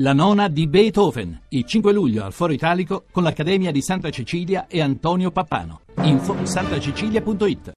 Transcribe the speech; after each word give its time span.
La 0.00 0.12
nona 0.12 0.46
di 0.46 0.68
Beethoven, 0.68 1.46
il 1.48 1.64
5 1.64 1.92
luglio 1.92 2.24
al 2.24 2.32
Foro 2.32 2.52
Italico 2.52 3.06
con 3.10 3.24
l'Accademia 3.24 3.72
di 3.72 3.82
Santa 3.82 4.10
Cecilia 4.10 4.68
e 4.68 4.80
Antonio 4.80 5.32
Pappano. 5.32 5.80
Info 6.02 6.36
santacecilia.it 6.46 7.72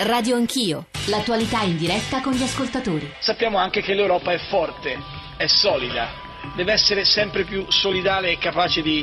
Radio 0.00 0.36
Anch'io, 0.36 0.88
l'attualità 1.06 1.62
in 1.62 1.78
diretta 1.78 2.20
con 2.20 2.34
gli 2.34 2.42
ascoltatori. 2.42 3.10
Sappiamo 3.20 3.56
anche 3.56 3.80
che 3.80 3.94
l'Europa 3.94 4.32
è 4.32 4.38
forte, 4.50 4.98
è 5.38 5.46
solida, 5.46 6.08
deve 6.56 6.72
essere 6.72 7.06
sempre 7.06 7.44
più 7.44 7.64
solidale 7.70 8.32
e 8.32 8.38
capace 8.38 8.82
di 8.82 9.02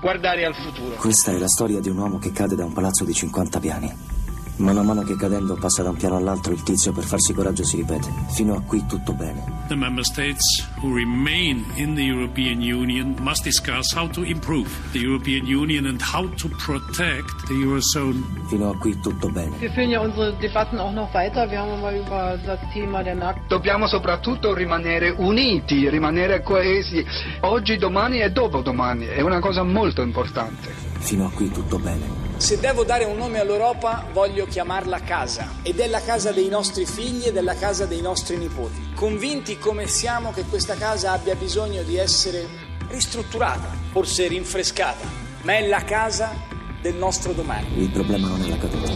guardare 0.00 0.46
al 0.46 0.54
futuro. 0.54 0.94
Questa 0.94 1.32
è 1.32 1.36
la 1.36 1.48
storia 1.48 1.80
di 1.80 1.90
un 1.90 1.98
uomo 1.98 2.16
che 2.16 2.32
cade 2.32 2.54
da 2.54 2.64
un 2.64 2.72
palazzo 2.72 3.04
di 3.04 3.12
50 3.12 3.60
piani. 3.60 4.15
Mano 4.58 4.80
a 4.80 4.82
mano 4.82 5.02
che 5.02 5.16
cadendo 5.16 5.54
passa 5.54 5.82
da 5.82 5.90
un 5.90 5.96
piano 5.96 6.16
all'altro, 6.16 6.50
il 6.54 6.62
tizio 6.62 6.90
per 6.90 7.04
farsi 7.04 7.34
coraggio 7.34 7.62
si 7.62 7.76
ripete. 7.76 8.10
Fino 8.30 8.54
a 8.54 8.62
qui 8.62 8.84
tutto 8.86 9.12
bene. 9.12 9.44
The 9.68 9.74
member 9.74 10.02
states 10.02 10.66
who 10.80 10.94
remain 10.94 11.62
in 11.74 11.94
the 11.94 12.02
European 12.02 12.60
Union 12.62 13.16
must 13.20 13.44
discuss 13.44 13.92
how 13.94 14.08
to 14.08 14.22
improve 14.22 14.70
the 14.92 15.00
European 15.00 15.44
Union 15.46 15.86
and 15.86 16.00
how 16.00 16.26
to 16.36 16.48
protect 16.64 17.46
the 17.48 17.54
Eurozone. 17.54 18.24
Fino 18.48 18.70
a 18.70 18.78
qui 18.78 18.98
tutto 19.00 19.28
bene. 19.28 19.58
Wir 19.58 19.70
führen 19.72 19.90
ja 19.90 20.00
unsere 20.00 20.32
Debatten 20.40 20.78
auch 20.78 20.92
noch 20.92 21.12
weiter. 21.12 21.50
Wir 21.50 21.60
haben 21.60 21.78
mal 21.82 21.94
über 21.94 22.38
das 22.46 22.58
Thema 22.72 23.02
der 23.02 23.14
Markt. 23.14 23.50
Dobbiamo 23.50 23.86
soprattutto 23.86 24.54
rimanere 24.54 25.10
uniti, 25.18 25.86
rimanere 25.90 26.42
coesi. 26.42 27.04
Oggi, 27.42 27.76
domani 27.76 28.22
e 28.22 28.30
dopodomani. 28.30 29.04
È 29.04 29.20
una 29.20 29.40
cosa 29.40 29.62
molto 29.64 30.00
importante. 30.00 30.72
Fino 31.00 31.26
a 31.26 31.30
qui 31.30 31.50
tutto 31.50 31.78
bene. 31.78 32.25
Se 32.38 32.60
devo 32.60 32.84
dare 32.84 33.04
un 33.04 33.16
nome 33.16 33.40
all'Europa, 33.40 34.04
voglio 34.12 34.44
chiamarla 34.44 35.00
casa. 35.00 35.54
Ed 35.62 35.80
è 35.80 35.88
la 35.88 36.02
casa 36.02 36.32
dei 36.32 36.48
nostri 36.48 36.84
figli 36.84 37.24
ed 37.24 37.36
è 37.38 37.40
la 37.40 37.54
casa 37.54 37.86
dei 37.86 38.02
nostri 38.02 38.36
nipoti. 38.36 38.92
Convinti 38.94 39.58
come 39.58 39.86
siamo 39.86 40.32
che 40.32 40.44
questa 40.44 40.74
casa 40.74 41.12
abbia 41.12 41.34
bisogno 41.34 41.82
di 41.82 41.96
essere 41.96 42.46
ristrutturata, 42.88 43.74
forse 43.90 44.28
rinfrescata, 44.28 45.06
ma 45.42 45.56
è 45.56 45.66
la 45.66 45.82
casa 45.82 46.34
del 46.82 46.94
nostro 46.94 47.32
domani. 47.32 47.80
Il 47.80 47.90
problema 47.90 48.28
non 48.28 48.42
è 48.42 48.48
la 48.48 48.58
caduta, 48.58 48.92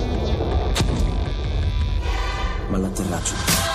ma 2.68 2.78
l'atterraggio. 2.78 3.69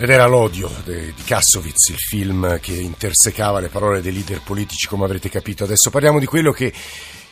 Ed 0.00 0.10
era 0.10 0.26
l'odio 0.26 0.70
di 0.84 1.12
Kassovitz, 1.24 1.88
il 1.88 1.98
film 1.98 2.60
che 2.60 2.72
intersecava 2.72 3.58
le 3.58 3.68
parole 3.68 4.00
dei 4.00 4.12
leader 4.12 4.40
politici, 4.42 4.86
come 4.86 5.04
avrete 5.04 5.28
capito. 5.28 5.64
Adesso 5.64 5.90
parliamo 5.90 6.20
di 6.20 6.26
quello 6.26 6.52
che 6.52 6.72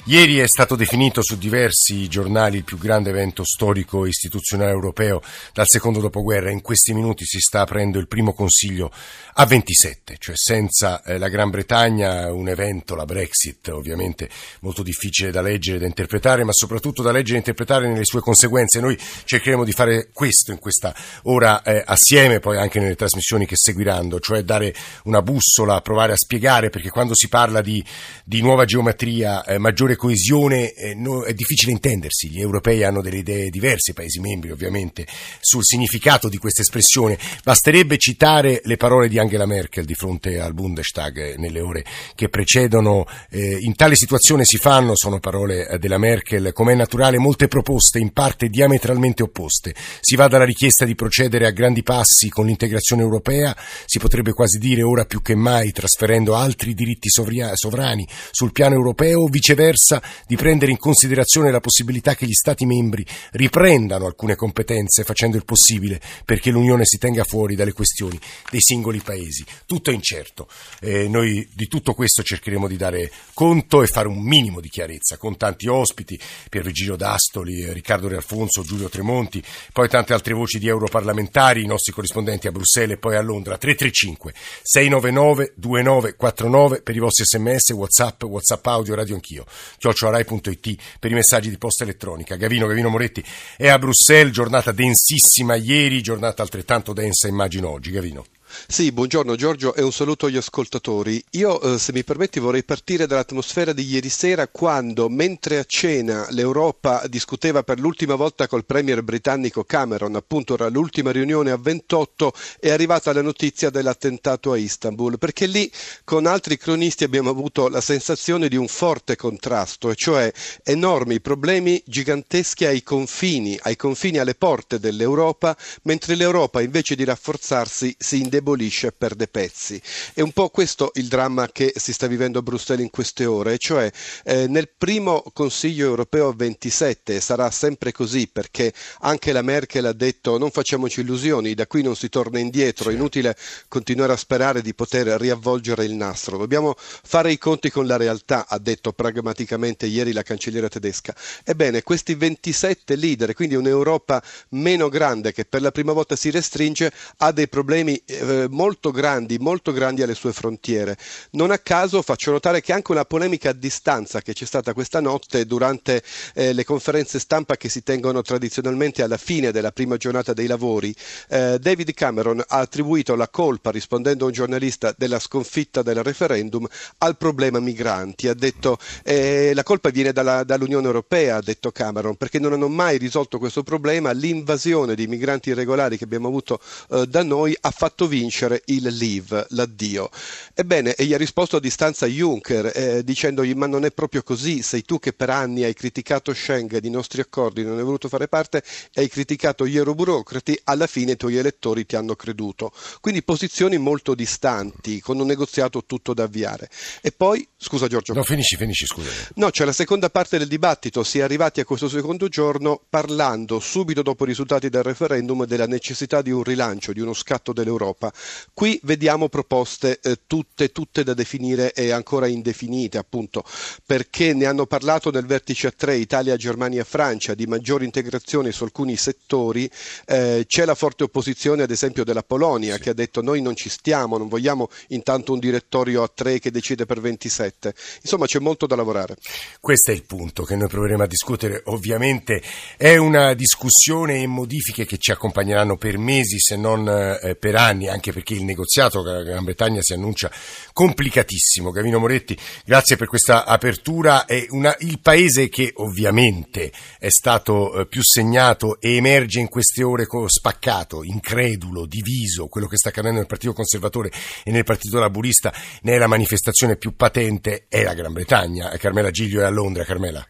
Ieri 0.08 0.38
è 0.38 0.46
stato 0.46 0.76
definito 0.76 1.20
su 1.20 1.36
diversi 1.36 2.06
giornali 2.06 2.58
il 2.58 2.62
più 2.62 2.78
grande 2.78 3.10
evento 3.10 3.44
storico 3.44 4.04
e 4.04 4.10
istituzionale 4.10 4.70
europeo 4.70 5.20
dal 5.52 5.66
secondo 5.66 5.98
dopoguerra. 5.98 6.52
In 6.52 6.60
questi 6.60 6.94
minuti 6.94 7.24
si 7.24 7.40
sta 7.40 7.62
aprendo 7.62 7.98
il 7.98 8.06
primo 8.06 8.32
consiglio 8.32 8.92
a 9.38 9.44
27, 9.44 10.14
cioè 10.20 10.36
senza 10.36 11.02
eh, 11.02 11.18
la 11.18 11.28
Gran 11.28 11.50
Bretagna, 11.50 12.32
un 12.32 12.48
evento, 12.48 12.94
la 12.94 13.04
Brexit, 13.04 13.66
ovviamente 13.66 14.30
molto 14.60 14.84
difficile 14.84 15.32
da 15.32 15.42
leggere 15.42 15.78
e 15.78 15.80
da 15.80 15.86
interpretare, 15.86 16.44
ma 16.44 16.52
soprattutto 16.52 17.02
da 17.02 17.10
leggere 17.10 17.34
e 17.34 17.38
interpretare 17.38 17.88
nelle 17.88 18.04
sue 18.04 18.20
conseguenze. 18.20 18.78
Noi 18.78 18.96
cercheremo 19.24 19.64
di 19.64 19.72
fare 19.72 20.10
questo 20.12 20.52
in 20.52 20.60
questa 20.60 20.94
ora 21.24 21.62
eh, 21.62 21.82
assieme, 21.84 22.38
poi 22.38 22.58
anche 22.58 22.78
nelle 22.78 22.94
trasmissioni 22.94 23.44
che 23.44 23.56
seguiranno, 23.56 24.20
cioè 24.20 24.42
dare 24.42 24.72
una 25.02 25.20
bussola, 25.20 25.80
provare 25.80 26.12
a 26.12 26.16
spiegare, 26.16 26.70
perché 26.70 26.90
quando 26.90 27.16
si 27.16 27.26
parla 27.26 27.60
di, 27.60 27.84
di 28.24 28.40
nuova 28.40 28.64
geometria, 28.64 29.44
eh, 29.44 29.58
maggiore 29.58 29.95
coesione 29.96 30.72
eh, 30.72 30.94
no, 30.94 31.22
è 31.22 31.32
difficile 31.32 31.72
intendersi, 31.72 32.28
gli 32.28 32.40
europei 32.40 32.84
hanno 32.84 33.02
delle 33.02 33.18
idee 33.18 33.50
diverse, 33.50 33.90
i 33.90 33.94
Paesi 33.94 34.20
membri 34.20 34.50
ovviamente, 34.50 35.06
sul 35.40 35.64
significato 35.64 36.28
di 36.28 36.36
questa 36.38 36.62
espressione. 36.62 37.18
Basterebbe 37.42 37.96
citare 37.98 38.60
le 38.64 38.76
parole 38.76 39.08
di 39.08 39.18
Angela 39.18 39.46
Merkel 39.46 39.84
di 39.84 39.94
fronte 39.94 40.38
al 40.38 40.54
Bundestag 40.54 41.18
eh, 41.18 41.34
nelle 41.38 41.60
ore 41.60 41.84
che 42.14 42.28
precedono. 42.28 43.06
Eh, 43.30 43.58
in 43.60 43.74
tale 43.74 43.96
situazione 43.96 44.44
si 44.44 44.58
fanno, 44.58 44.92
sono 44.94 45.18
parole 45.18 45.68
eh, 45.68 45.78
della 45.78 45.98
Merkel, 45.98 46.52
come 46.52 46.72
è 46.72 46.76
naturale, 46.76 47.18
molte 47.18 47.48
proposte 47.48 47.98
in 47.98 48.12
parte 48.12 48.48
diametralmente 48.48 49.22
opposte. 49.22 49.74
Si 50.00 50.16
va 50.16 50.28
dalla 50.28 50.44
richiesta 50.44 50.84
di 50.84 50.94
procedere 50.94 51.46
a 51.46 51.50
grandi 51.50 51.82
passi 51.82 52.28
con 52.28 52.46
l'integrazione 52.46 53.02
europea, 53.02 53.56
si 53.84 53.98
potrebbe 53.98 54.32
quasi 54.32 54.58
dire 54.58 54.82
ora 54.82 55.04
più 55.04 55.22
che 55.22 55.34
mai 55.34 55.72
trasferendo 55.72 56.34
altri 56.34 56.74
diritti 56.74 57.08
sovrani 57.08 58.06
sul 58.30 58.52
piano 58.52 58.74
europeo 58.74 59.26
viceversa 59.26 59.85
promessa 59.86 60.02
di 60.26 60.36
prendere 60.36 60.72
in 60.72 60.78
considerazione 60.78 61.52
la 61.52 61.60
possibilità 61.60 62.14
che 62.14 62.26
gli 62.26 62.32
Stati 62.32 62.66
membri 62.66 63.06
riprendano 63.32 64.06
alcune 64.06 64.34
competenze 64.34 65.04
facendo 65.04 65.36
il 65.36 65.44
possibile 65.44 66.00
perché 66.24 66.50
l'Unione 66.50 66.84
si 66.84 66.98
tenga 66.98 67.22
fuori 67.24 67.54
dalle 67.54 67.72
questioni 67.72 68.18
dei 68.50 68.60
singoli 68.60 69.00
paesi. 69.00 69.44
Tutto 69.66 69.90
è 69.90 69.94
incerto. 69.94 70.48
Eh, 70.80 71.08
noi 71.08 71.48
di 71.54 71.68
tutto 71.68 71.94
questo 71.94 72.22
cercheremo 72.22 72.66
di 72.66 72.76
dare 72.76 73.10
conto 73.32 73.82
e 73.82 73.86
fare 73.86 74.08
un 74.08 74.20
minimo 74.20 74.60
di 74.60 74.68
chiarezza 74.68 75.16
con 75.16 75.36
tanti 75.36 75.68
ospiti, 75.68 76.18
Pier 76.50 76.64
Vigilio 76.64 76.96
D'Astoli, 76.96 77.72
Riccardo 77.72 78.08
Realfonso, 78.08 78.62
Giulio 78.62 78.88
Tremonti, 78.88 79.42
poi 79.72 79.88
tante 79.88 80.12
altre 80.12 80.34
voci 80.34 80.58
di 80.58 80.66
europarlamentari, 80.66 81.62
i 81.62 81.66
nostri 81.66 81.92
corrispondenti 81.92 82.48
a 82.48 82.52
Bruxelles 82.52 82.96
e 82.96 82.98
poi 82.98 83.16
a 83.16 83.22
Londra. 83.22 83.56
335 83.56 84.34
699 84.62 85.54
2949 85.56 86.82
per 86.82 86.96
i 86.96 86.98
vostri 86.98 87.24
sms, 87.24 87.70
whatsapp, 87.70 88.22
whatsapp 88.24 88.66
audio, 88.66 88.94
radio 88.94 89.14
anch'io 89.14 89.44
chiocciorai.it 89.78 90.76
per 90.98 91.10
i 91.10 91.14
messaggi 91.14 91.50
di 91.50 91.58
posta 91.58 91.84
elettronica. 91.84 92.36
Gavino, 92.36 92.66
Gavino 92.66 92.88
Moretti 92.88 93.24
è 93.56 93.68
a 93.68 93.78
Bruxelles, 93.78 94.32
giornata 94.32 94.72
densissima 94.72 95.54
ieri, 95.54 96.02
giornata 96.02 96.42
altrettanto 96.42 96.92
densa 96.92 97.28
immagino 97.28 97.70
oggi. 97.70 97.90
Gavino. 97.90 98.24
Sì, 98.64 98.90
buongiorno 98.90 99.36
Giorgio 99.36 99.74
e 99.74 99.82
un 99.82 99.92
saluto 99.92 100.26
agli 100.26 100.36
ascoltatori. 100.36 101.22
Io, 101.32 101.60
eh, 101.60 101.78
se 101.78 101.92
mi 101.92 102.02
permetti, 102.02 102.40
vorrei 102.40 102.64
partire 102.64 103.06
dall'atmosfera 103.06 103.72
di 103.72 103.84
ieri 103.84 104.08
sera 104.08 104.48
quando, 104.48 105.08
mentre 105.08 105.58
a 105.58 105.64
cena 105.64 106.26
l'Europa 106.30 107.04
discuteva 107.06 107.62
per 107.62 107.78
l'ultima 107.78 108.14
volta 108.14 108.48
col 108.48 108.64
premier 108.64 109.02
britannico 109.02 109.62
Cameron, 109.62 110.16
appunto 110.16 110.54
era 110.54 110.68
l'ultima 110.68 111.12
riunione 111.12 111.50
a 111.50 111.56
28, 111.56 112.32
è 112.58 112.70
arrivata 112.70 113.12
la 113.12 113.22
notizia 113.22 113.70
dell'attentato 113.70 114.52
a 114.52 114.56
Istanbul, 114.56 115.18
perché 115.18 115.46
lì 115.46 115.70
con 116.04 116.26
altri 116.26 116.56
cronisti 116.56 117.04
abbiamo 117.04 117.30
avuto 117.30 117.68
la 117.68 117.80
sensazione 117.80 118.48
di 118.48 118.56
un 118.56 118.68
forte 118.68 119.16
contrasto, 119.16 119.90
e 119.90 119.94
cioè 119.94 120.32
enormi 120.64 121.20
problemi 121.20 121.80
giganteschi 121.84 122.64
ai 122.64 122.82
confini, 122.82 123.58
ai 123.62 123.76
confini 123.76 124.18
alle 124.18 124.34
porte 124.34 124.80
dell'Europa, 124.80 125.56
mentre 125.82 126.14
l'Europa 126.16 126.62
invece 126.62 126.96
di 126.96 127.04
rafforzarsi 127.04 127.94
si 127.98 128.20
indebolisce 128.20 128.44
indebolisce 128.46 128.86
e 128.88 128.92
perde 128.92 129.26
pezzi. 129.26 129.80
È 130.14 130.20
un 130.20 130.30
po' 130.30 130.48
questo 130.50 130.92
il 130.94 131.08
dramma 131.08 131.48
che 131.50 131.72
si 131.76 131.92
sta 131.92 132.06
vivendo 132.06 132.38
a 132.38 132.42
Bruxelles 132.42 132.84
in 132.84 132.90
queste 132.90 133.24
ore, 133.26 133.58
cioè 133.58 133.90
eh, 134.24 134.46
nel 134.46 134.70
primo 134.76 135.24
Consiglio 135.32 135.86
europeo 135.86 136.32
27 136.32 137.20
sarà 137.20 137.50
sempre 137.50 137.90
così 137.92 138.28
perché 138.28 138.72
anche 139.00 139.32
la 139.32 139.42
Merkel 139.42 139.86
ha 139.86 139.92
detto 139.92 140.38
non 140.38 140.50
facciamoci 140.50 141.00
illusioni, 141.00 141.54
da 141.54 141.66
qui 141.66 141.82
non 141.82 141.96
si 141.96 142.08
torna 142.08 142.38
indietro, 142.38 142.90
è 142.90 142.94
inutile 142.94 143.36
continuare 143.68 144.12
a 144.12 144.16
sperare 144.16 144.62
di 144.62 144.74
poter 144.74 145.06
riavvolgere 145.20 145.84
il 145.84 145.94
nastro, 145.94 146.36
dobbiamo 146.38 146.74
fare 146.76 147.32
i 147.32 147.38
conti 147.38 147.70
con 147.70 147.86
la 147.86 147.96
realtà, 147.96 148.46
ha 148.48 148.58
detto 148.58 148.92
pragmaticamente 148.92 149.86
ieri 149.86 150.12
la 150.12 150.22
cancelliera 150.22 150.68
tedesca. 150.68 151.14
Ebbene, 151.44 151.82
questi 151.82 152.14
27 152.14 152.94
leader, 152.96 153.34
quindi 153.34 153.54
un'Europa 153.56 154.22
meno 154.50 154.88
grande 154.88 155.32
che 155.32 155.44
per 155.44 155.62
la 155.62 155.70
prima 155.72 155.92
volta 155.92 156.14
si 156.16 156.30
restringe, 156.30 156.92
ha 157.18 157.32
dei 157.32 157.48
problemi 157.48 158.00
eh, 158.04 158.35
eh, 158.36 158.48
molto 158.48 158.90
grandi, 158.90 159.38
molto 159.38 159.72
grandi 159.72 160.02
alle 160.02 160.14
sue 160.14 160.32
frontiere. 160.32 160.96
Non 161.32 161.50
a 161.50 161.58
caso 161.58 162.02
faccio 162.02 162.30
notare 162.30 162.60
che 162.60 162.72
anche 162.72 162.92
una 162.92 163.04
polemica 163.04 163.50
a 163.50 163.52
distanza 163.52 164.20
che 164.20 164.32
c'è 164.32 164.44
stata 164.44 164.72
questa 164.72 165.00
notte 165.00 165.46
durante 165.46 166.02
eh, 166.34 166.52
le 166.52 166.64
conferenze 166.64 167.18
stampa 167.18 167.56
che 167.56 167.68
si 167.68 167.82
tengono 167.82 168.22
tradizionalmente 168.22 169.02
alla 169.02 169.16
fine 169.16 169.52
della 169.52 169.72
prima 169.72 169.96
giornata 169.96 170.32
dei 170.32 170.46
lavori, 170.46 170.94
eh, 171.28 171.58
David 171.60 171.92
Cameron 171.94 172.42
ha 172.46 172.58
attribuito 172.58 173.14
la 173.14 173.28
colpa, 173.28 173.70
rispondendo 173.70 174.24
a 174.24 174.28
un 174.28 174.32
giornalista, 174.32 174.94
della 174.96 175.18
sconfitta 175.18 175.82
del 175.82 176.02
referendum 176.02 176.66
al 176.98 177.16
problema 177.16 177.60
migranti. 177.60 178.28
Ha 178.28 178.34
detto 178.34 178.78
eh, 179.02 179.52
la 179.54 179.62
colpa 179.62 179.90
viene 179.90 180.12
dalla, 180.12 180.44
dall'Unione 180.44 180.86
Europea, 180.86 181.36
ha 181.36 181.42
detto 181.42 181.70
Cameron, 181.70 182.16
perché 182.16 182.38
non 182.38 182.52
hanno 182.52 182.68
mai 182.68 182.98
risolto 182.98 183.38
questo 183.38 183.62
problema. 183.62 184.12
L'invasione 184.12 184.94
di 184.94 185.06
migranti 185.06 185.50
irregolari 185.50 185.96
che 185.96 186.04
abbiamo 186.04 186.28
avuto 186.28 186.60
eh, 186.90 187.06
da 187.06 187.22
noi 187.22 187.56
ha 187.60 187.70
fatto 187.70 188.06
vincere 188.06 188.15
vincere 188.16 188.62
il 188.66 188.86
leave, 188.96 189.46
l'addio. 189.50 190.08
Ebbene, 190.54 190.94
e 190.94 191.04
gli 191.04 191.12
ha 191.12 191.18
risposto 191.18 191.56
a 191.56 191.60
distanza 191.60 192.06
Juncker 192.06 192.72
eh, 192.74 193.04
dicendogli 193.04 193.52
ma 193.52 193.66
non 193.66 193.84
è 193.84 193.90
proprio 193.90 194.22
così, 194.22 194.62
sei 194.62 194.82
tu 194.82 194.98
che 194.98 195.12
per 195.12 195.30
anni 195.30 195.64
hai 195.64 195.74
criticato 195.74 196.32
Schengen, 196.32 196.84
i 196.84 196.90
nostri 196.90 197.20
accordi, 197.20 197.62
non 197.62 197.76
hai 197.78 197.84
voluto 197.84 198.08
fare 198.08 198.28
parte 198.28 198.62
hai 198.94 199.08
criticato 199.08 199.66
gli 199.66 199.76
euroburocrati, 199.76 200.58
alla 200.64 200.86
fine 200.86 201.12
i 201.12 201.16
tuoi 201.16 201.36
elettori 201.36 201.84
ti 201.84 201.96
hanno 201.96 202.14
creduto. 202.14 202.72
Quindi 203.00 203.22
posizioni 203.22 203.76
molto 203.78 204.14
distanti, 204.14 205.00
con 205.00 205.18
un 205.18 205.26
negoziato 205.26 205.84
tutto 205.84 206.14
da 206.14 206.24
avviare. 206.24 206.70
E 207.02 207.12
poi, 207.12 207.46
scusa 207.56 207.86
Giorgio. 207.86 208.14
No, 208.14 208.22
finisci, 208.22 208.56
finisci, 208.56 208.86
scusa. 208.86 209.10
No, 209.34 209.50
c'è 209.50 209.64
la 209.64 209.72
seconda 209.72 210.08
parte 210.08 210.38
del 210.38 210.48
dibattito, 210.48 211.02
si 211.04 211.18
è 211.18 211.22
arrivati 211.22 211.60
a 211.60 211.64
questo 211.64 211.88
secondo 211.88 212.28
giorno 212.28 212.80
parlando 212.88 213.60
subito 213.60 214.02
dopo 214.02 214.24
i 214.24 214.28
risultati 214.28 214.68
del 214.68 214.82
referendum 214.82 215.44
della 215.44 215.66
necessità 215.66 216.22
di 216.22 216.30
un 216.30 216.42
rilancio, 216.42 216.92
di 216.92 217.00
uno 217.00 217.12
scatto 217.12 217.52
dell'Europa. 217.52 218.05
Qui 218.52 218.80
vediamo 218.82 219.28
proposte 219.28 220.00
eh, 220.02 220.20
tutte, 220.26 220.72
tutte 220.72 221.04
da 221.04 221.14
definire 221.14 221.72
e 221.72 221.90
ancora 221.90 222.26
indefinite, 222.26 222.98
appunto, 222.98 223.44
perché 223.84 224.34
ne 224.34 224.46
hanno 224.46 224.66
parlato 224.66 225.10
nel 225.10 225.26
vertice 225.26 225.68
a 225.68 225.72
tre 225.76 225.96
Italia, 225.96 226.36
Germania 226.36 226.82
e 226.82 226.84
Francia 226.84 227.34
di 227.34 227.46
maggiore 227.46 227.84
integrazione 227.84 228.52
su 228.52 228.64
alcuni 228.64 228.96
settori. 228.96 229.68
Eh, 230.06 230.44
c'è 230.46 230.64
la 230.64 230.74
forte 230.74 231.04
opposizione, 231.04 231.62
ad 231.62 231.70
esempio, 231.70 232.04
della 232.04 232.22
Polonia 232.22 232.74
sì. 232.74 232.80
che 232.80 232.90
ha 232.90 232.94
detto 232.94 233.22
noi 233.22 233.40
non 233.42 233.56
ci 233.56 233.68
stiamo, 233.68 234.18
non 234.18 234.28
vogliamo 234.28 234.68
intanto 234.88 235.32
un 235.32 235.38
direttorio 235.38 236.02
a 236.02 236.10
tre 236.12 236.38
che 236.38 236.50
decide 236.50 236.86
per 236.86 237.00
27. 237.00 237.74
Insomma, 238.02 238.26
c'è 238.26 238.38
molto 238.38 238.66
da 238.66 238.76
lavorare. 238.76 239.16
Questo 239.60 239.90
è 239.90 239.94
il 239.94 240.04
punto 240.04 240.44
che 240.44 240.56
noi 240.56 240.68
proveremo 240.68 241.02
a 241.02 241.06
discutere. 241.06 241.62
Ovviamente 241.66 242.42
è 242.76 242.96
una 242.96 243.34
discussione 243.34 244.22
e 244.22 244.26
modifiche 244.26 244.84
che 244.84 244.98
ci 244.98 245.10
accompagneranno 245.10 245.76
per 245.76 245.98
mesi, 245.98 246.38
se 246.38 246.56
non 246.56 246.88
eh, 246.88 247.34
per 247.36 247.54
anni, 247.56 247.88
anche 247.96 248.12
perché 248.12 248.34
il 248.34 248.44
negoziato 248.44 249.02
con 249.02 249.12
la 249.12 249.22
Gran 249.22 249.44
Bretagna 249.44 249.80
si 249.80 249.92
annuncia 249.92 250.30
complicatissimo. 250.72 251.70
Gavino 251.70 251.98
Moretti, 251.98 252.38
grazie 252.64 252.96
per 252.96 253.08
questa 253.08 253.44
apertura. 253.44 254.24
È 254.26 254.46
una, 254.50 254.74
il 254.80 255.00
paese 255.00 255.48
che 255.48 255.72
ovviamente 255.76 256.70
è 256.98 257.08
stato 257.08 257.80
eh, 257.80 257.86
più 257.86 258.02
segnato 258.02 258.80
e 258.80 258.96
emerge 258.96 259.40
in 259.40 259.48
queste 259.48 259.82
ore 259.82 260.06
spaccato, 260.26 261.02
incredulo, 261.02 261.86
diviso, 261.86 262.46
quello 262.46 262.66
che 262.66 262.76
sta 262.76 262.90
accadendo 262.90 263.18
nel 263.18 263.26
Partito 263.26 263.52
Conservatore 263.52 264.10
e 264.44 264.50
nel 264.50 264.64
Partito 264.64 264.98
Laburista 264.98 265.52
ne 265.82 265.94
è 265.94 265.98
la 265.98 266.06
manifestazione 266.06 266.76
più 266.76 266.94
patente, 266.94 267.66
è 267.68 267.82
la 267.82 267.94
Gran 267.94 268.12
Bretagna. 268.12 268.68
Carmela 268.76 269.10
Giglio 269.10 269.40
è 269.40 269.44
a 269.44 269.50
Londra. 269.50 269.84
Carmela. 269.84 270.24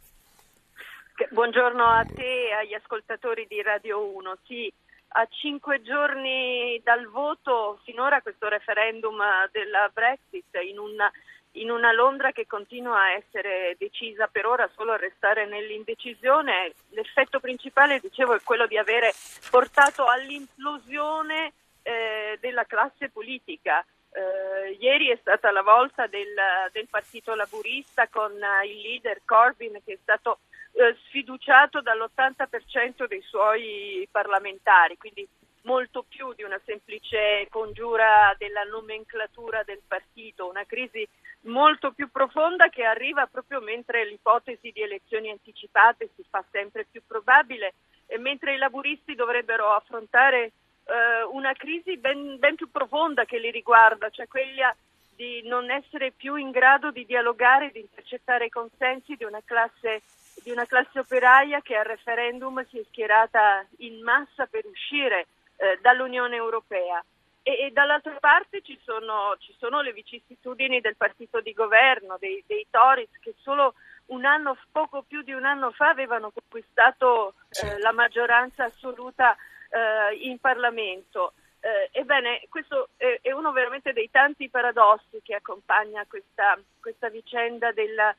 Buongiorno 1.30 1.84
a 1.84 2.04
te 2.04 2.48
e 2.48 2.52
agli 2.52 2.74
ascoltatori 2.74 3.46
di 3.48 3.62
Radio 3.62 4.04
1. 4.14 4.36
Sì, 4.46 4.72
a 5.18 5.26
cinque 5.30 5.80
giorni 5.80 6.78
dal 6.84 7.06
voto, 7.06 7.80
finora 7.84 8.20
questo 8.20 8.48
referendum 8.48 9.18
della 9.50 9.90
Brexit 9.92 10.60
in 10.62 10.78
una, 10.78 11.10
in 11.52 11.70
una 11.70 11.90
Londra 11.92 12.32
che 12.32 12.46
continua 12.46 13.00
a 13.00 13.12
essere 13.12 13.76
decisa 13.78 14.26
per 14.26 14.44
ora 14.44 14.68
solo 14.74 14.92
a 14.92 14.98
restare 14.98 15.46
nell'indecisione, 15.46 16.72
l'effetto 16.90 17.40
principale, 17.40 17.98
dicevo, 17.98 18.34
è 18.34 18.42
quello 18.42 18.66
di 18.66 18.76
avere 18.76 19.14
portato 19.50 20.04
all'implosione 20.04 21.52
eh, 21.82 22.36
della 22.38 22.64
classe 22.64 23.08
politica. 23.08 23.82
Eh, 24.10 24.76
ieri 24.78 25.08
è 25.08 25.16
stata 25.18 25.50
la 25.50 25.62
volta 25.62 26.06
del, 26.06 26.34
del 26.72 26.88
Partito 26.90 27.34
Laburista 27.34 28.06
con 28.08 28.32
il 28.32 28.80
leader 28.80 29.22
Corbyn 29.24 29.80
che 29.82 29.94
è 29.94 29.98
stato 30.02 30.40
eh, 30.76 30.94
sfiduciato 31.06 31.80
dall'80% 31.80 33.06
dei 33.06 33.22
suoi 33.22 34.06
parlamentari, 34.10 34.98
quindi 34.98 35.26
molto 35.62 36.04
più 36.06 36.32
di 36.34 36.42
una 36.42 36.60
semplice 36.64 37.46
congiura 37.50 38.34
della 38.38 38.62
nomenclatura 38.62 39.62
del 39.64 39.80
partito, 39.86 40.48
una 40.48 40.64
crisi 40.64 41.06
molto 41.46 41.92
più 41.92 42.10
profonda 42.10 42.68
che 42.68 42.84
arriva 42.84 43.26
proprio 43.26 43.60
mentre 43.60 44.04
l'ipotesi 44.04 44.70
di 44.72 44.82
elezioni 44.82 45.30
anticipate 45.30 46.10
si 46.14 46.24
fa 46.28 46.44
sempre 46.50 46.86
più 46.90 47.02
probabile 47.06 47.74
e 48.06 48.18
mentre 48.18 48.54
i 48.54 48.58
laburisti 48.58 49.14
dovrebbero 49.14 49.72
affrontare 49.72 50.52
eh, 50.84 51.22
una 51.30 51.52
crisi 51.54 51.96
ben, 51.96 52.38
ben 52.38 52.54
più 52.54 52.70
profonda 52.70 53.24
che 53.24 53.38
li 53.38 53.50
riguarda, 53.50 54.10
cioè 54.10 54.28
quella 54.28 54.74
di 55.14 55.40
non 55.44 55.70
essere 55.70 56.12
più 56.12 56.36
in 56.36 56.50
grado 56.50 56.90
di 56.90 57.06
dialogare, 57.06 57.70
di 57.72 57.80
intercettare 57.80 58.46
i 58.46 58.50
consensi 58.50 59.14
di 59.16 59.24
una 59.24 59.40
classe 59.44 60.02
di 60.42 60.50
una 60.50 60.66
classe 60.66 60.98
operaia 60.98 61.60
che 61.60 61.76
al 61.76 61.84
referendum 61.84 62.64
si 62.68 62.78
è 62.78 62.84
schierata 62.88 63.66
in 63.78 64.02
massa 64.02 64.46
per 64.46 64.66
uscire 64.66 65.26
eh, 65.56 65.78
dall'Unione 65.80 66.36
Europea. 66.36 67.02
E, 67.42 67.66
e, 67.66 67.70
dall'altra 67.70 68.16
parte 68.18 68.60
ci 68.62 68.78
sono, 68.82 69.36
ci 69.38 69.54
sono, 69.58 69.80
le 69.80 69.92
vicissitudini 69.92 70.80
del 70.80 70.96
partito 70.96 71.40
di 71.40 71.52
governo, 71.52 72.16
dei, 72.18 72.42
dei 72.46 72.66
Tories, 72.70 73.10
che 73.20 73.34
solo 73.38 73.74
un 74.06 74.24
anno, 74.24 74.56
poco 74.72 75.02
più 75.02 75.22
di 75.22 75.32
un 75.32 75.44
anno 75.44 75.70
fa 75.70 75.88
avevano 75.88 76.30
conquistato 76.30 77.34
eh, 77.50 77.78
la 77.78 77.92
maggioranza 77.92 78.64
assoluta 78.64 79.36
eh, 79.70 80.16
in 80.16 80.38
Parlamento. 80.38 81.34
Eh, 81.60 81.88
ebbene, 81.92 82.42
questo 82.48 82.90
è, 82.96 83.20
è, 83.22 83.32
uno 83.32 83.52
veramente 83.52 83.92
dei 83.92 84.10
tanti 84.10 84.48
paradossi 84.48 85.20
che 85.22 85.34
accompagna 85.34 86.04
questa, 86.08 86.58
questa 86.80 87.08
vicenda 87.08 87.72
della, 87.72 88.14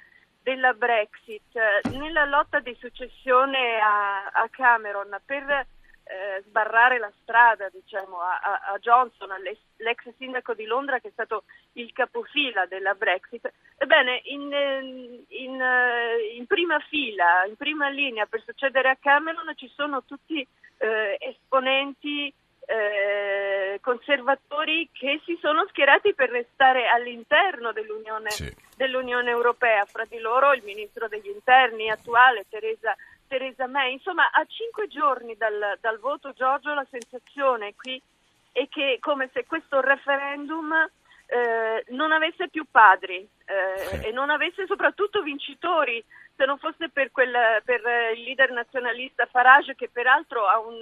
della 0.47 0.71
Brexit, 0.71 1.59
nella 1.91 2.23
lotta 2.23 2.61
di 2.61 2.73
successione 2.79 3.81
a, 3.81 4.27
a 4.27 4.47
Cameron 4.49 5.19
per 5.25 5.43
eh, 5.43 6.41
sbarrare 6.45 6.99
la 6.99 7.11
strada 7.21 7.67
diciamo, 7.67 8.21
a, 8.21 8.39
a, 8.71 8.77
Johnson, 8.79 9.27
l'ex 9.75 10.15
sindaco 10.17 10.53
di 10.53 10.63
Londra 10.63 11.01
che 11.01 11.09
è 11.09 11.11
stato 11.11 11.43
il 11.73 11.91
capofila 11.91 12.65
della 12.65 12.93
Brexit, 12.93 13.51
ebbene 13.77 14.21
in, 14.23 15.25
in, 15.27 15.61
in 16.37 16.45
prima 16.45 16.79
fila, 16.79 17.43
in 17.45 17.57
prima 17.57 17.89
linea 17.89 18.25
per 18.25 18.41
succedere 18.45 18.87
a 18.87 18.97
Cameron 18.97 19.51
ci 19.53 19.69
sono 19.75 20.05
tutti 20.05 20.47
eh, 20.77 21.17
esponenti 21.19 22.33
eh, 22.67 23.46
conservatori 23.87 24.89
che 24.91 25.21
si 25.23 25.37
sono 25.39 25.65
schierati 25.69 26.13
per 26.13 26.29
restare 26.29 26.89
all'interno 26.89 27.71
dell'Unione, 27.71 28.31
sì. 28.31 28.53
dell'Unione, 28.75 29.29
Europea, 29.29 29.85
fra 29.85 30.03
di 30.03 30.19
loro 30.19 30.51
il 30.51 30.61
ministro 30.65 31.07
degli 31.07 31.29
interni 31.29 31.89
attuale 31.89 32.45
Teresa, 32.49 32.93
Teresa 33.29 33.65
May. 33.65 33.93
Insomma, 33.93 34.29
a 34.29 34.43
cinque 34.45 34.89
giorni 34.89 35.37
dal, 35.37 35.77
dal, 35.79 35.99
voto, 35.99 36.33
Giorgio, 36.33 36.73
la 36.73 36.85
sensazione 36.91 37.75
qui 37.75 38.01
è 38.51 38.67
che 38.67 38.97
come 38.99 39.29
se 39.31 39.45
questo 39.45 39.79
referendum 39.79 40.73
eh, 41.27 41.85
non 41.87 42.11
avesse 42.11 42.49
più 42.49 42.65
padri 42.69 43.25
eh, 43.45 43.77
sì. 43.85 44.07
e 44.07 44.11
non 44.11 44.29
avesse 44.29 44.65
soprattutto 44.65 45.21
vincitori, 45.21 46.03
se 46.35 46.43
non 46.43 46.57
fosse 46.57 46.89
per, 46.89 47.09
quel, 47.11 47.61
per 47.63 47.81
il 48.13 48.23
leader 48.23 48.51
nazionalista 48.51 49.27
Farage 49.27 49.75
che 49.75 49.87
peraltro 49.89 50.45
ha 50.45 50.59
un 50.59 50.77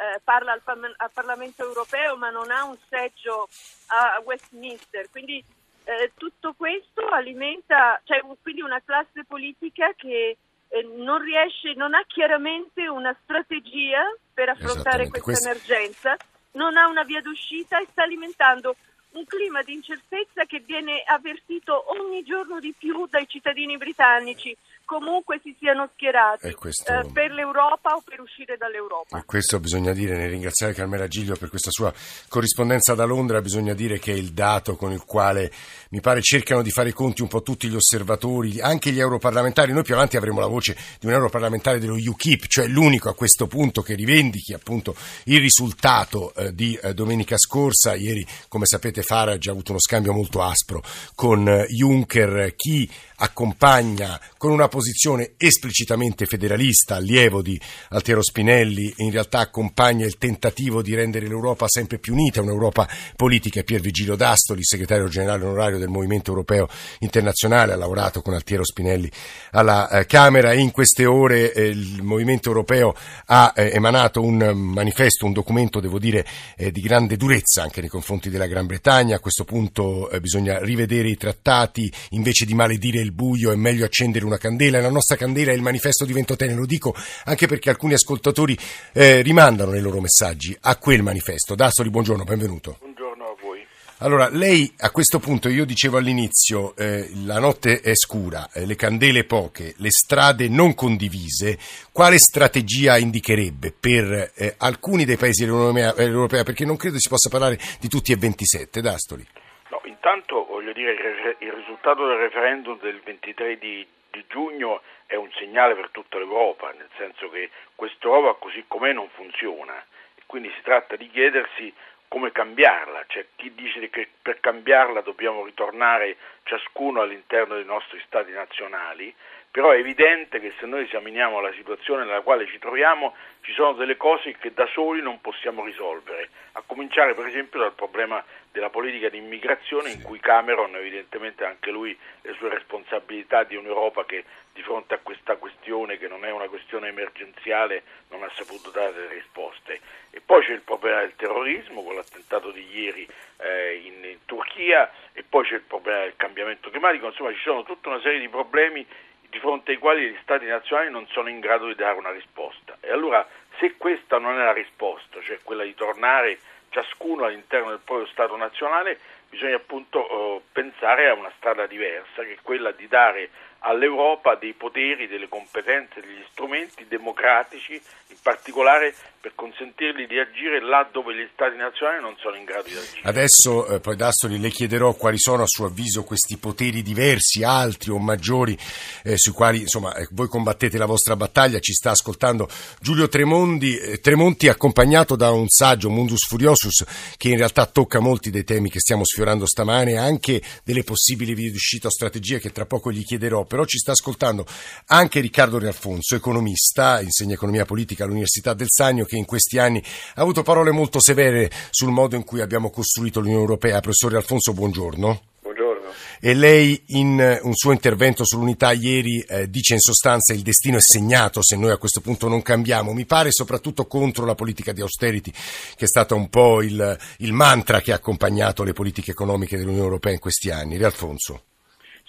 eh, 0.00 0.20
parla 0.24 0.52
al, 0.52 0.62
al, 0.96 1.10
Parlamento 1.12 1.62
europeo 1.62 2.16
ma 2.16 2.30
non 2.30 2.50
ha 2.50 2.64
un 2.64 2.76
seggio 2.88 3.48
a 3.88 4.20
Westminster. 4.24 5.10
Quindi 5.10 5.44
eh, 5.84 6.12
tutto 6.16 6.54
questo 6.56 7.06
alimenta, 7.08 8.00
cioè 8.04 8.22
quindi 8.42 8.62
una 8.62 8.80
classe 8.82 9.24
politica 9.26 9.92
che 9.94 10.38
eh, 10.68 10.82
non 10.96 11.20
riesce, 11.20 11.74
non 11.74 11.94
ha 11.94 12.02
chiaramente 12.06 12.88
una 12.88 13.14
strategia 13.22 14.02
per 14.32 14.48
affrontare 14.48 15.08
questa 15.08 15.50
emergenza, 15.50 16.16
non 16.52 16.76
ha 16.76 16.86
una 16.88 17.04
via 17.04 17.20
d'uscita 17.20 17.78
e 17.78 17.86
sta 17.90 18.02
alimentando 18.02 18.74
un 19.10 19.24
clima 19.26 19.62
di 19.62 19.74
incertezza 19.74 20.44
che 20.44 20.60
viene 20.60 21.02
avvertito 21.04 21.92
ogni 21.98 22.22
giorno 22.22 22.60
di 22.60 22.72
più 22.76 23.06
dai 23.06 23.26
cittadini 23.26 23.76
britannici 23.76 24.56
comunque 24.90 25.38
si 25.40 25.54
siano 25.60 25.88
schierati 25.94 26.52
questo... 26.54 26.90
eh, 26.92 27.06
per 27.12 27.30
l'Europa 27.30 27.94
o 27.94 28.02
per 28.04 28.18
uscire 28.18 28.56
dall'Europa. 28.56 29.18
E 29.18 29.24
questo 29.24 29.60
bisogna 29.60 29.92
dire, 29.92 30.16
nel 30.16 30.30
ringraziare 30.30 30.74
Carmela 30.74 31.06
Giglio 31.06 31.36
per 31.36 31.48
questa 31.48 31.70
sua 31.70 31.94
corrispondenza 32.26 32.96
da 32.96 33.04
Londra, 33.04 33.40
bisogna 33.40 33.72
dire 33.72 34.00
che 34.00 34.10
è 34.10 34.16
il 34.16 34.32
dato 34.32 34.74
con 34.74 34.90
il 34.90 35.04
quale 35.04 35.52
mi 35.90 36.00
pare 36.00 36.20
cercano 36.22 36.62
di 36.62 36.72
fare 36.72 36.88
i 36.88 36.92
conti 36.92 37.22
un 37.22 37.28
po' 37.28 37.42
tutti 37.42 37.68
gli 37.68 37.76
osservatori, 37.76 38.60
anche 38.60 38.90
gli 38.90 38.98
europarlamentari. 38.98 39.72
Noi 39.72 39.84
più 39.84 39.94
avanti 39.94 40.16
avremo 40.16 40.40
la 40.40 40.48
voce 40.48 40.76
di 40.98 41.06
un 41.06 41.12
europarlamentare 41.12 41.78
dello 41.78 41.94
UKIP, 41.94 42.46
cioè 42.48 42.66
l'unico 42.66 43.08
a 43.08 43.14
questo 43.14 43.46
punto 43.46 43.82
che 43.82 43.94
rivendichi 43.94 44.54
appunto 44.54 44.96
il 45.26 45.38
risultato 45.38 46.34
eh, 46.34 46.52
di 46.52 46.76
eh, 46.82 46.94
domenica 46.94 47.38
scorsa. 47.38 47.94
Ieri, 47.94 48.26
come 48.48 48.66
sapete, 48.66 49.02
Farage 49.02 49.50
ha 49.50 49.52
avuto 49.52 49.70
uno 49.70 49.80
scambio 49.80 50.12
molto 50.12 50.42
aspro 50.42 50.82
con 51.14 51.46
eh, 51.46 51.66
Juncker, 51.68 52.56
chi 52.56 52.90
accompagna 53.22 54.18
con 54.36 54.50
una 54.50 54.66
posizione 54.66 54.79
posizione 54.80 55.32
esplicitamente 55.36 56.24
federalista, 56.24 56.96
allievo 56.96 57.42
di 57.42 57.60
Altiero 57.90 58.22
Spinelli, 58.22 58.94
in 58.96 59.10
realtà 59.10 59.40
accompagna 59.40 60.06
il 60.06 60.16
tentativo 60.16 60.80
di 60.80 60.94
rendere 60.94 61.28
l'Europa 61.28 61.68
sempre 61.68 61.98
più 61.98 62.14
unita, 62.14 62.40
un'Europa 62.40 62.88
politica. 63.14 63.62
Pier 63.62 63.82
Vigilio 63.82 64.16
D'Astoli, 64.16 64.64
segretario 64.64 65.06
generale 65.08 65.44
onorario 65.44 65.78
del 65.78 65.88
Movimento 65.88 66.30
Europeo 66.30 66.66
Internazionale, 67.00 67.74
ha 67.74 67.76
lavorato 67.76 68.22
con 68.22 68.32
Altiero 68.32 68.64
Spinelli 68.64 69.10
alla 69.50 69.90
eh, 69.90 70.06
Camera 70.06 70.54
in 70.54 70.70
queste 70.70 71.04
ore 71.04 71.52
eh, 71.52 71.66
il 71.66 72.02
Movimento 72.02 72.48
Europeo 72.48 72.94
ha 73.26 73.52
eh, 73.54 73.72
emanato 73.74 74.22
un 74.22 74.38
manifesto, 74.54 75.26
un 75.26 75.32
documento, 75.32 75.80
devo 75.80 75.98
dire, 75.98 76.26
di 76.56 76.80
grande 76.80 77.16
durezza 77.16 77.62
anche 77.62 77.80
nei 77.80 77.90
confronti 77.90 78.30
della 78.30 78.46
Gran 78.46 78.66
Bretagna. 78.66 79.16
A 79.16 79.20
questo 79.20 79.44
punto 79.44 80.10
bisogna 80.20 80.58
rivedere 80.60 81.08
i 81.08 81.16
trattati, 81.16 81.92
invece 82.10 82.46
di 82.46 82.54
maledire 82.54 83.00
il 83.00 83.12
buio 83.12 83.52
è 83.52 83.56
meglio 83.56 83.84
accendere 83.84 84.24
una 84.24 84.38
candela 84.38 84.69
e 84.78 84.82
la 84.82 84.90
nostra 84.90 85.16
candela 85.16 85.52
è 85.52 85.54
il 85.54 85.62
manifesto 85.62 86.04
di 86.04 86.12
Ventotene, 86.12 86.54
lo 86.54 86.66
dico 86.66 86.94
anche 87.24 87.46
perché 87.46 87.70
alcuni 87.70 87.94
ascoltatori 87.94 88.56
eh, 88.92 89.22
rimandano 89.22 89.72
nei 89.72 89.80
loro 89.82 90.00
messaggi 90.00 90.56
a 90.62 90.76
quel 90.76 91.02
manifesto. 91.02 91.54
Dassoli, 91.54 91.90
buongiorno, 91.90 92.24
benvenuto. 92.24 92.76
Buongiorno 92.80 93.24
a 93.24 93.36
voi. 93.40 93.66
Allora, 94.02 94.30
lei 94.30 94.72
a 94.78 94.90
questo 94.90 95.18
punto, 95.18 95.50
io 95.50 95.66
dicevo 95.66 95.98
all'inizio, 95.98 96.74
eh, 96.74 97.10
la 97.26 97.38
notte 97.38 97.80
è 97.80 97.94
scura, 97.94 98.48
eh, 98.50 98.64
le 98.64 98.74
candele 98.74 99.24
poche, 99.24 99.74
le 99.76 99.90
strade 99.90 100.48
non 100.48 100.74
condivise, 100.74 101.58
quale 101.92 102.16
strategia 102.16 102.96
indicherebbe 102.96 103.74
per 103.78 104.32
eh, 104.34 104.54
alcuni 104.56 105.04
dei 105.04 105.16
paesi 105.16 105.44
dell'Unione 105.44 105.94
Europea? 105.96 106.44
Perché 106.44 106.64
non 106.64 106.78
credo 106.78 106.98
si 106.98 107.10
possa 107.10 107.28
parlare 107.28 107.58
di 107.78 107.88
tutti 107.88 108.12
e 108.12 108.16
27, 108.16 108.80
Dastoli. 108.80 109.26
No, 109.68 109.82
intanto 109.84 110.46
voglio 110.48 110.72
dire 110.72 110.92
il, 110.92 111.46
il 111.46 111.52
risultato 111.52 112.06
del 112.06 112.16
referendum 112.16 112.80
del 112.80 113.02
23 113.04 113.58
di, 113.58 113.86
di 114.10 114.24
giugno 114.28 114.82
è 115.06 115.14
un 115.14 115.30
segnale 115.32 115.74
per 115.74 115.90
tutta 115.90 116.18
l'Europa, 116.18 116.72
nel 116.72 116.90
senso 116.96 117.28
che 117.30 117.50
quest'Europa 117.74 118.38
così 118.38 118.64
com'è 118.66 118.92
non 118.92 119.08
funziona. 119.10 119.84
E 120.14 120.22
quindi 120.26 120.52
si 120.54 120.62
tratta 120.62 120.96
di 120.96 121.08
chiedersi 121.10 121.72
come 122.10 122.32
cambiarla, 122.32 123.04
c'è 123.06 123.24
chi 123.36 123.54
dice 123.54 123.88
che 123.88 124.08
per 124.20 124.40
cambiarla 124.40 125.00
dobbiamo 125.00 125.44
ritornare 125.44 126.16
ciascuno 126.42 127.02
all'interno 127.02 127.54
dei 127.54 127.64
nostri 127.64 128.02
stati 128.04 128.32
nazionali, 128.32 129.14
però 129.50 129.70
è 129.70 129.78
evidente 129.78 130.38
che 130.38 130.52
se 130.60 130.66
noi 130.66 130.84
esaminiamo 130.84 131.40
la 131.40 131.52
situazione 131.52 132.04
nella 132.04 132.20
quale 132.20 132.46
ci 132.46 132.58
troviamo 132.58 133.14
ci 133.40 133.52
sono 133.52 133.72
delle 133.72 133.96
cose 133.96 134.36
che 134.38 134.52
da 134.52 134.66
soli 134.66 135.02
non 135.02 135.20
possiamo 135.20 135.64
risolvere, 135.64 136.28
a 136.52 136.62
cominciare 136.64 137.14
per 137.14 137.26
esempio 137.26 137.58
dal 137.58 137.72
problema 137.72 138.22
della 138.52 138.70
politica 138.70 139.08
di 139.08 139.18
immigrazione 139.18 139.90
in 139.90 140.02
cui 140.02 140.20
Cameron 140.20 140.76
evidentemente 140.76 141.44
anche 141.44 141.70
lui 141.70 141.96
le 142.22 142.32
sue 142.34 142.48
responsabilità 142.48 143.42
di 143.42 143.56
un'Europa 143.56 144.04
che 144.04 144.24
di 144.52 144.62
fronte 144.62 144.94
a 144.94 144.98
questa 144.98 145.36
questione 145.36 145.98
che 145.98 146.08
non 146.08 146.24
è 146.24 146.30
una 146.30 146.48
questione 146.48 146.88
emergenziale 146.88 147.82
non 148.10 148.22
ha 148.22 148.30
saputo 148.34 148.70
dare 148.70 148.92
delle 148.92 149.14
risposte. 149.14 149.80
E 150.10 150.20
poi 150.20 150.44
c'è 150.44 150.52
il 150.52 150.60
problema 150.60 151.00
del 151.00 151.14
terrorismo 151.16 151.82
con 151.82 151.94
l'attentato 151.94 152.50
di 152.50 152.66
ieri 152.72 153.06
eh, 153.38 153.80
in, 153.84 154.04
in 154.04 154.18
Turchia 154.24 154.90
e 155.12 155.22
poi 155.22 155.44
c'è 155.44 155.54
il 155.54 155.62
problema 155.62 156.00
del 156.00 156.16
cambiamento 156.16 156.70
climatico, 156.70 157.06
insomma 157.06 157.32
ci 157.32 157.40
sono 157.42 157.62
tutta 157.62 157.88
una 157.88 158.00
serie 158.00 158.18
di 158.18 158.28
problemi 158.28 158.84
di 159.30 159.38
fronte 159.38 159.70
ai 159.70 159.78
quali 159.78 160.10
gli 160.10 160.18
Stati 160.22 160.44
nazionali 160.46 160.90
non 160.90 161.06
sono 161.08 161.28
in 161.28 161.40
grado 161.40 161.66
di 161.66 161.74
dare 161.74 161.96
una 161.96 162.10
risposta. 162.10 162.76
E 162.80 162.90
allora 162.90 163.26
se 163.58 163.76
questa 163.76 164.18
non 164.18 164.38
è 164.38 164.44
la 164.44 164.52
risposta, 164.52 165.20
cioè 165.22 165.38
quella 165.42 165.62
di 165.62 165.74
tornare 165.74 166.38
ciascuno 166.70 167.24
all'interno 167.24 167.70
del 167.70 167.80
proprio 167.84 168.06
Stato 168.08 168.36
nazionale, 168.36 168.98
bisogna 169.28 169.56
appunto 169.56 170.08
eh, 170.08 170.42
pensare 170.52 171.08
a 171.08 171.14
una 171.14 171.32
strada 171.36 171.66
diversa, 171.66 172.22
che 172.22 172.34
è 172.34 172.38
quella 172.42 172.72
di 172.72 172.88
dare 172.88 173.30
all'Europa 173.60 174.36
dei 174.36 174.54
poteri, 174.54 175.06
delle 175.06 175.28
competenze, 175.28 176.00
degli 176.00 176.24
strumenti 176.30 176.86
democratici, 176.88 177.80
in 178.08 178.16
particolare 178.22 178.94
per 179.20 179.32
consentirgli 179.34 180.06
di 180.06 180.18
agire 180.18 180.62
là 180.62 180.88
dove 180.90 181.14
gli 181.14 181.28
Stati 181.34 181.56
nazionali 181.56 182.00
non 182.00 182.16
sono 182.18 182.36
in 182.36 182.44
grado 182.44 182.68
di 182.68 182.76
agire. 182.76 183.00
Adesso, 183.02 183.66
eh, 183.66 183.80
poi 183.80 183.96
Dastoli, 183.96 184.38
le 184.38 184.48
chiederò 184.48 184.94
quali 184.94 185.18
sono 185.18 185.42
a 185.42 185.46
suo 185.46 185.66
avviso 185.66 186.04
questi 186.04 186.38
poteri 186.38 186.82
diversi, 186.82 187.42
altri 187.42 187.90
o 187.90 187.98
maggiori, 187.98 188.56
eh, 189.04 189.16
sui 189.16 189.32
quali 189.32 189.60
insomma, 189.60 189.94
eh, 189.94 190.08
voi 190.12 190.26
combattete 190.26 190.78
la 190.78 190.86
vostra 190.86 191.16
battaglia. 191.16 191.58
Ci 191.60 191.72
sta 191.72 191.90
ascoltando 191.90 192.48
Giulio 192.80 193.08
Tremondi, 193.08 193.76
eh, 193.76 194.00
Tremonti, 194.00 194.48
accompagnato 194.48 195.16
da 195.16 195.30
un 195.30 195.48
saggio, 195.48 195.90
Mundus 195.90 196.26
Furiosus, 196.26 196.84
che 197.16 197.28
in 197.28 197.36
realtà 197.36 197.66
tocca 197.66 198.00
molti 198.00 198.30
dei 198.30 198.44
temi 198.44 198.70
che 198.70 198.80
stiamo 198.80 199.04
sfiorando 199.04 199.46
stamane, 199.46 199.96
anche 199.96 200.40
delle 200.64 200.82
possibili 200.82 201.34
vie 201.34 201.50
d'uscita 201.50 201.88
o 201.88 201.90
strategie 201.90 202.38
che 202.38 202.52
tra 202.52 202.64
poco 202.64 202.90
gli 202.90 203.04
chiederò. 203.04 203.44
Però 203.50 203.64
ci 203.64 203.78
sta 203.78 203.90
ascoltando 203.90 204.46
anche 204.86 205.18
Riccardo 205.18 205.58
Rialfonso, 205.58 206.14
economista, 206.14 207.00
insegna 207.00 207.34
economia 207.34 207.64
politica 207.64 208.04
all'Università 208.04 208.54
del 208.54 208.68
Sannio, 208.70 209.04
che 209.04 209.16
in 209.16 209.24
questi 209.24 209.58
anni 209.58 209.82
ha 210.14 210.20
avuto 210.20 210.44
parole 210.44 210.70
molto 210.70 211.00
severe 211.00 211.50
sul 211.70 211.90
modo 211.90 212.14
in 212.14 212.22
cui 212.22 212.42
abbiamo 212.42 212.70
costruito 212.70 213.18
l'Unione 213.18 213.40
Europea. 213.40 213.80
Professore 213.80 214.18
Alfonso, 214.18 214.52
buongiorno. 214.52 215.22
Buongiorno. 215.42 215.88
E 216.20 216.32
lei 216.34 216.80
in 216.90 217.40
un 217.42 217.54
suo 217.54 217.72
intervento 217.72 218.24
sull'unità 218.24 218.70
ieri 218.70 219.18
eh, 219.18 219.50
dice 219.50 219.74
in 219.74 219.80
sostanza 219.80 220.32
il 220.32 220.42
destino 220.42 220.76
è 220.76 220.80
segnato 220.80 221.42
se 221.42 221.56
noi 221.56 221.72
a 221.72 221.76
questo 221.76 222.00
punto 222.00 222.28
non 222.28 222.42
cambiamo. 222.42 222.92
Mi 222.92 223.04
pare 223.04 223.32
soprattutto 223.32 223.86
contro 223.86 224.24
la 224.24 224.36
politica 224.36 224.72
di 224.72 224.80
austerity 224.80 225.32
che 225.32 225.86
è 225.86 225.88
stata 225.88 226.14
un 226.14 226.28
po' 226.28 226.62
il, 226.62 226.96
il 227.18 227.32
mantra 227.32 227.80
che 227.80 227.90
ha 227.90 227.96
accompagnato 227.96 228.62
le 228.62 228.74
politiche 228.74 229.10
economiche 229.10 229.56
dell'Unione 229.56 229.86
Europea 229.86 230.12
in 230.12 230.20
questi 230.20 230.50
anni. 230.50 230.76
Rialfonso. 230.76 231.46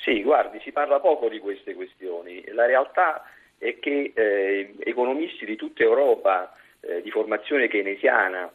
Sì, 0.02 0.24
guardi, 0.24 0.60
si 0.62 0.72
parla 0.72 1.00
poco 1.00 1.30
di 1.30 1.38
queste 1.38 1.76
questioni. 1.76 2.44
La 2.54 2.66
realtà 2.66 3.24
è 3.60 3.78
che 3.78 4.12
eh, 4.16 4.74
economisti 4.80 5.46
di 5.46 5.56
tutta 5.56 5.84
Europa 5.84 6.56
eh, 6.80 7.04
di 7.04 7.12
formazione 7.12 7.68
keynesiana 7.68 8.52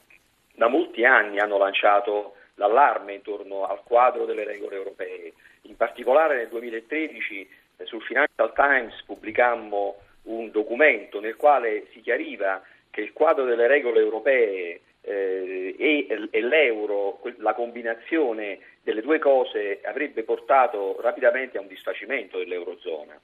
da 0.54 0.66
molti 0.66 1.04
anni 1.04 1.38
hanno 1.38 1.56
lanciato 1.58 2.34
l'allarme 2.54 3.14
intorno 3.14 3.64
al 3.64 3.80
quadro 3.84 4.24
delle 4.24 4.42
regole 4.42 4.74
europee. 4.74 5.34
In 5.62 5.76
particolare 5.76 6.36
nel 6.36 6.48
2013 6.48 7.48
eh, 7.76 7.84
sul 7.86 8.02
Financial 8.02 8.52
Times 8.52 9.00
pubblicammo 9.04 9.98
un 10.24 10.50
documento 10.50 11.20
nel 11.20 11.36
quale 11.36 11.86
si 11.92 12.00
chiariva 12.00 12.60
che 12.90 13.02
il 13.02 13.12
quadro 13.12 13.44
delle 13.44 13.68
regole 13.68 14.00
europee 14.00 14.80
eh, 15.02 15.76
e, 15.78 16.28
e, 16.28 16.40
l'euro, 16.40 17.20
la 17.36 17.54
combinazione 17.54 18.58
delle 18.86 19.00
due 19.00 19.18
cose 19.18 19.80
avrebbe 19.82 20.22
portato 20.22 20.96
rapidamente 21.00 21.58
a 21.58 21.60
un 21.60 21.66
disfacimento 21.66 22.38
dell'eurozona. 22.38 23.20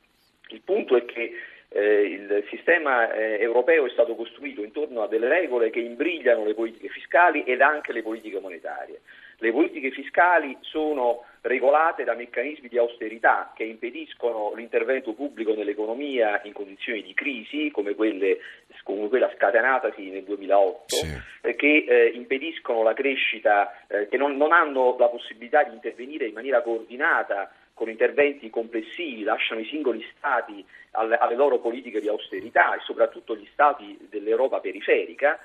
Il 0.48 0.60
punto 0.64 0.96
è 0.96 1.04
che 1.04 1.34
eh, 1.68 2.02
il 2.02 2.44
sistema 2.48 3.12
eh, 3.12 3.38
europeo 3.38 3.86
è 3.86 3.90
stato 3.90 4.16
costruito 4.16 4.64
intorno 4.64 5.02
a 5.02 5.06
delle 5.06 5.28
regole 5.28 5.70
che 5.70 5.78
imbrigliano 5.78 6.44
le 6.44 6.54
politiche 6.54 6.88
fiscali 6.88 7.44
ed 7.44 7.60
anche 7.60 7.92
le 7.92 8.02
politiche 8.02 8.40
monetarie. 8.40 9.02
Le 9.42 9.50
politiche 9.50 9.90
fiscali 9.90 10.56
sono 10.60 11.24
regolate 11.40 12.04
da 12.04 12.14
meccanismi 12.14 12.68
di 12.68 12.78
austerità 12.78 13.50
che 13.56 13.64
impediscono 13.64 14.52
l'intervento 14.54 15.14
pubblico 15.14 15.52
nell'economia 15.52 16.40
in 16.44 16.52
condizioni 16.52 17.02
di 17.02 17.12
crisi 17.12 17.68
come, 17.72 17.96
quelle, 17.96 18.38
come 18.84 19.08
quella 19.08 19.28
scatenatasi 19.34 20.10
nel 20.10 20.22
2008, 20.22 20.94
sì. 20.94 21.20
eh, 21.40 21.56
che 21.56 21.84
eh, 21.88 22.06
impediscono 22.14 22.84
la 22.84 22.92
crescita, 22.92 23.84
eh, 23.88 24.06
che 24.06 24.16
non, 24.16 24.36
non 24.36 24.52
hanno 24.52 24.94
la 24.96 25.08
possibilità 25.08 25.64
di 25.64 25.74
intervenire 25.74 26.26
in 26.26 26.34
maniera 26.34 26.62
coordinata 26.62 27.50
con 27.74 27.88
interventi 27.88 28.48
complessivi, 28.48 29.24
lasciano 29.24 29.58
i 29.58 29.66
singoli 29.66 30.06
Stati 30.16 30.64
alle, 30.92 31.16
alle 31.16 31.34
loro 31.34 31.58
politiche 31.58 32.00
di 32.00 32.06
austerità 32.06 32.76
e 32.76 32.80
soprattutto 32.84 33.34
gli 33.34 33.48
Stati 33.52 34.06
dell'Europa 34.08 34.60
periferica 34.60 35.36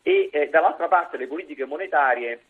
e 0.00 0.30
eh, 0.32 0.48
dall'altra 0.48 0.88
parte 0.88 1.18
le 1.18 1.26
politiche 1.26 1.66
monetarie 1.66 2.40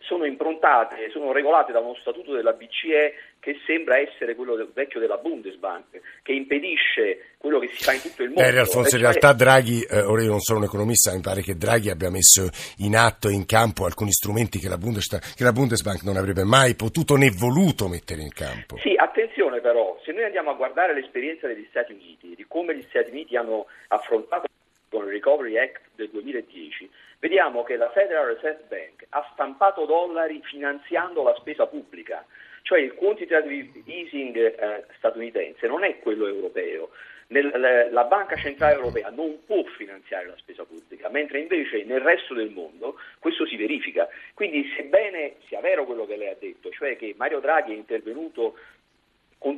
sono 0.00 0.24
improntate, 0.24 1.10
sono 1.10 1.32
regolate 1.32 1.72
da 1.72 1.80
uno 1.80 1.94
statuto 2.00 2.32
della 2.32 2.52
BCE 2.52 3.14
che 3.40 3.58
sembra 3.66 3.98
essere 3.98 4.34
quello 4.34 4.56
del 4.56 4.70
vecchio 4.72 5.00
della 5.00 5.16
Bundesbank, 5.16 6.00
che 6.22 6.32
impedisce 6.32 7.34
quello 7.38 7.58
che 7.58 7.68
si 7.68 7.84
fa 7.84 7.92
in 7.92 8.00
tutto 8.00 8.22
il 8.22 8.30
mondo. 8.30 8.42
Eh, 8.42 8.58
Alfonso, 8.58 8.96
in 8.96 9.02
realtà 9.02 9.32
Draghi, 9.32 9.82
eh, 9.82 10.00
ora 10.00 10.22
io 10.22 10.30
non 10.30 10.40
sono 10.40 10.58
un 10.58 10.64
economista, 10.64 11.14
mi 11.14 11.20
pare 11.20 11.42
che 11.42 11.56
Draghi 11.56 11.90
abbia 11.90 12.10
messo 12.10 12.48
in 12.78 12.96
atto 12.96 13.28
e 13.28 13.32
in 13.32 13.46
campo 13.46 13.84
alcuni 13.84 14.12
strumenti 14.12 14.58
che 14.58 14.68
la, 14.68 14.76
che 14.76 15.44
la 15.44 15.52
Bundesbank 15.52 16.02
non 16.02 16.16
avrebbe 16.16 16.44
mai 16.44 16.74
potuto 16.74 17.16
né 17.16 17.30
voluto 17.30 17.88
mettere 17.88 18.22
in 18.22 18.32
campo. 18.32 18.76
Sì, 18.78 18.94
attenzione 18.96 19.60
però, 19.60 19.98
se 20.04 20.12
noi 20.12 20.24
andiamo 20.24 20.50
a 20.50 20.54
guardare 20.54 20.94
l'esperienza 20.94 21.46
degli 21.46 21.66
Stati 21.70 21.92
Uniti, 21.92 22.34
di 22.34 22.44
come 22.48 22.76
gli 22.76 22.84
Stati 22.88 23.10
Uniti 23.10 23.36
hanno 23.36 23.66
affrontato 23.88 24.46
con 24.88 25.04
il 25.04 25.10
Recovery 25.10 25.58
Act 25.58 25.80
del 25.94 26.08
2010, 26.10 26.90
vediamo 27.18 27.62
che 27.62 27.76
la 27.76 27.90
Federal 27.90 28.34
Reserve 28.34 28.64
Bank 28.68 29.06
ha 29.10 29.28
stampato 29.32 29.84
dollari 29.84 30.40
finanziando 30.42 31.22
la 31.22 31.34
spesa 31.38 31.66
pubblica, 31.66 32.24
cioè 32.62 32.80
il 32.80 32.94
quantitative 32.94 33.82
easing 33.86 34.36
eh, 34.36 34.84
statunitense 34.96 35.66
non 35.66 35.84
è 35.84 35.98
quello 35.98 36.26
europeo. 36.26 36.90
Nel, 37.30 37.88
la 37.90 38.04
Banca 38.04 38.36
Centrale 38.36 38.76
Europea 38.76 39.10
non 39.10 39.44
può 39.44 39.62
finanziare 39.76 40.28
la 40.28 40.36
spesa 40.38 40.64
pubblica, 40.64 41.10
mentre 41.10 41.40
invece 41.40 41.84
nel 41.84 42.00
resto 42.00 42.32
del 42.32 42.48
mondo 42.48 42.98
questo 43.18 43.46
si 43.46 43.56
verifica. 43.56 44.08
Quindi 44.32 44.66
sebbene 44.74 45.34
sia 45.46 45.60
vero 45.60 45.84
quello 45.84 46.06
che 46.06 46.16
lei 46.16 46.28
ha 46.28 46.36
detto, 46.38 46.70
cioè 46.70 46.96
che 46.96 47.14
Mario 47.18 47.40
Draghi 47.40 47.72
è 47.72 47.76
intervenuto 47.76 48.56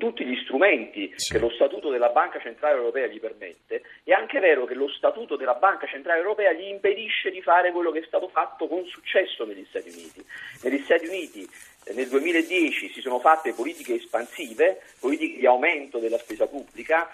tutti 0.01 0.25
gli 0.25 0.37
strumenti 0.43 1.13
sì. 1.15 1.33
che 1.33 1.39
lo 1.39 1.51
Statuto 1.51 1.91
della 1.91 2.09
Banca 2.09 2.41
Centrale 2.41 2.77
Europea 2.77 3.07
gli 3.07 3.21
permette, 3.21 3.83
è 4.03 4.13
anche 4.13 4.41
vero 4.41 4.65
che 4.65 4.75
lo 4.75 4.89
Statuto 4.89 5.37
della 5.37 5.55
Banca 5.55 5.87
Centrale 5.87 6.19
Europea 6.19 6.53
gli 6.53 6.67
impedisce 6.67 7.31
di 7.31 7.43
fare 7.43 7.71
quello 7.71 7.93
che 7.93 8.01
è 8.01 8.05
stato 8.07 8.29
fatto 8.29 8.67
con 8.67 8.85
successo 8.87 9.45
negli 9.45 9.67
Stati 9.69 9.91
Uniti. 9.91 10.25
Negli 10.63 10.83
Stati 10.83 11.07
Uniti 11.07 11.49
eh, 11.85 11.93
nel 11.93 12.09
2010 12.09 12.91
si 12.93 13.01
sono 13.01 13.21
fatte 13.21 13.53
politiche 13.53 13.95
espansive, 13.95 14.81
politiche 14.99 15.39
di 15.39 15.47
aumento 15.47 15.99
della 15.99 16.19
spesa 16.19 16.47
pubblica, 16.47 17.11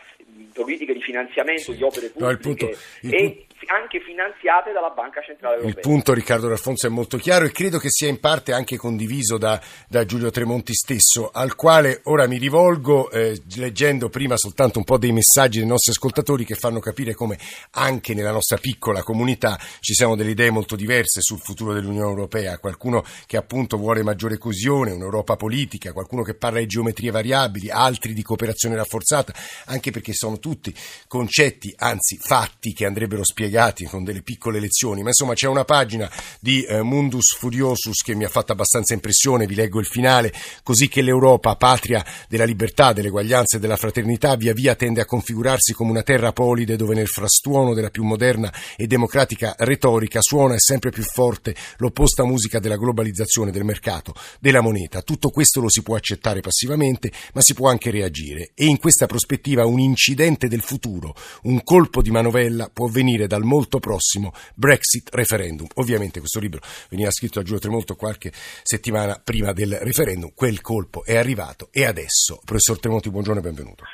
politiche 0.52 0.93
di 0.93 1.02
finanziamento 1.02 1.73
sì. 1.73 1.76
di 1.76 1.83
opere 1.83 2.09
pubbliche 2.09 2.25
no, 2.25 2.31
il 2.31 2.38
punto, 2.38 2.71
il 3.02 3.14
e 3.14 3.46
anche 3.67 4.01
finanziate 4.01 4.73
dalla 4.73 4.91
Banca 4.91 5.23
Centrale 5.23 5.57
Europea. 5.57 5.75
Il 5.75 5.81
punto, 5.81 6.13
Riccardo 6.13 6.49
Raffonso, 6.49 6.87
è 6.87 6.91
molto 6.91 7.17
chiaro 7.17 7.47
e 7.47 7.53
credo 7.53 7.79
che 7.79 7.89
sia 7.91 8.09
in 8.09 8.21
parte 8.21 8.53
anche 8.53 8.77
condiviso 8.77 9.39
da, 9.39 9.61
da 9.89 10.05
Giulio 10.05 10.31
Tremonti 10.31 10.75
stesso, 10.75 11.31
al 11.33 11.55
quale 11.55 12.01
ora 12.05 12.27
mi 12.27 12.39
rivolgo 12.39 13.11
eh, 13.11 13.41
leggendo 13.57 14.09
prima 14.09 14.37
soltanto 14.37 14.79
un 14.79 14.85
po' 14.85 14.99
dei 14.99 15.13
messaggi 15.13 15.59
dei 15.59 15.67
nostri 15.67 15.93
ascoltatori 15.93 16.45
che 16.45 16.55
fanno 16.55 16.81
capire 16.81 17.15
come 17.15 17.39
anche 17.71 18.15
nella 18.15 18.31
nostra 18.31 18.59
piccola 18.59 19.03
comunità 19.03 19.59
ci 19.81 19.95
siano 19.95 20.17
delle 20.17 20.31
idee 20.31 20.51
molto 20.51 20.77
diverse 20.77 21.21
sul 21.23 21.39
futuro 21.39 21.73
dell'Unione 21.73 22.09
Europea. 22.09 22.59
Qualcuno 22.59 23.05
che 23.27 23.37
appunto 23.37 23.79
vuole 23.79 24.03
maggiore 24.03 24.39
coesione, 24.39 24.93
un'Europa 24.93 25.37
politica, 25.37 25.93
qualcuno 25.93 26.23
che 26.23 26.35
parla 26.35 26.59
di 26.59 26.67
geometrie 26.67 27.11
variabili, 27.11 27.71
altri 27.71 28.13
di 28.13 28.23
cooperazione 28.23 28.77
rafforzata, 28.77 29.33
anche 29.67 29.91
perché 29.91 30.13
sono 30.13 30.39
tutti 30.39 30.75
concetti, 31.09 31.75
anzi 31.79 32.19
fatti, 32.19 32.73
che 32.73 32.85
andrebbero 32.85 33.25
spiegati 33.25 33.46
con 33.88 34.05
delle 34.05 34.23
piccole 34.23 34.61
lezioni. 34.61 35.03
Ma 35.03 35.09
insomma 35.09 35.35
c'è 35.35 35.47
una 35.47 35.65
pagina 35.65 36.11
di 36.41 36.62
eh, 36.65 36.83
Mundus 36.83 37.37
Furiosus 37.37 38.03
che 38.03 38.15
mi 38.15 38.25
ha 38.25 38.29
fatto 38.29 38.53
abbastanza 38.53 38.95
impressione, 38.95 39.47
vi 39.47 39.55
leggo 39.55 39.81
il 39.81 39.87
finale, 39.87 40.33
così 40.62 40.88
che 40.88 41.03
l'Europa, 41.03 41.57
patria 41.57 42.05
della 42.29 42.45
libertà, 42.45 42.93
dell'eguaglianza 42.93 43.57
e 43.57 43.61
della 43.61 43.76
fraternità, 43.76 44.37
via 44.37 44.53
via 44.53 44.75
tende 44.75 45.00
a 45.00 45.05
configurarsi 45.05 45.73
come 45.73 45.91
una 45.91 46.03
terra 46.03 46.33
polide 46.33 46.76
dove 46.76 46.95
nel 46.95 47.09
frastuono 47.09 47.75
della 47.75 47.91
più 47.91 48.05
moderna 48.05 48.53
e 48.76 48.87
democratica 48.87 49.55
retorica 49.59 50.21
suona 50.21 50.59
sempre 50.59 50.91
più 50.91 51.03
forte 51.03 51.55
l'opposta 51.79 52.25
musica 52.25 52.59
della 52.59 52.76
globalizzazione 52.76 53.50
del 53.50 53.65
mercato, 53.65 54.15
della 54.41 54.61
moneta. 54.61 55.03
Tutto 55.03 55.31
questo 55.31 55.61
lo 55.61 55.69
si 55.69 55.83
può 55.83 55.97
accettare 55.97 56.41
passivamente, 56.41 57.12
ma 57.35 57.41
si 57.41 57.55
può 57.55 57.69
anche 57.69 57.91
reagire. 57.91 58.50
E 58.55 58.67
in 58.67 58.79
questa 58.79 59.07
prospettiva 59.07 59.67
un 59.67 59.79
incidente 59.79 60.49
del 60.49 60.62
futuro, 60.62 61.15
un 61.43 61.62
colpo 61.62 62.03
di 62.03 62.11
manovella 62.11 62.71
può 62.73 62.87
venire 62.88 63.26
dal 63.37 63.45
molto 63.45 63.78
prossimo 63.78 64.33
Brexit 64.55 65.14
referendum. 65.14 65.69
Ovviamente 65.76 66.21
questo 66.21 66.40
libro 66.40 66.61
veniva 66.88 67.11
scritto 67.11 67.38
a 67.38 67.43
Giulio 67.43 67.61
Tremonto 67.61 67.95
qualche 67.95 68.31
settimana 68.33 69.21
prima 69.23 69.52
del 69.52 69.76
referendum. 69.76 70.33
Quel 70.35 70.61
colpo 70.62 71.05
è 71.05 71.16
arrivato 71.16 71.69
e 71.71 71.85
adesso, 71.85 72.40
professor 72.45 72.81
Tremonti, 72.81 73.11
buongiorno 73.11 73.40
e 73.40 73.45
benvenuto. 73.45 73.85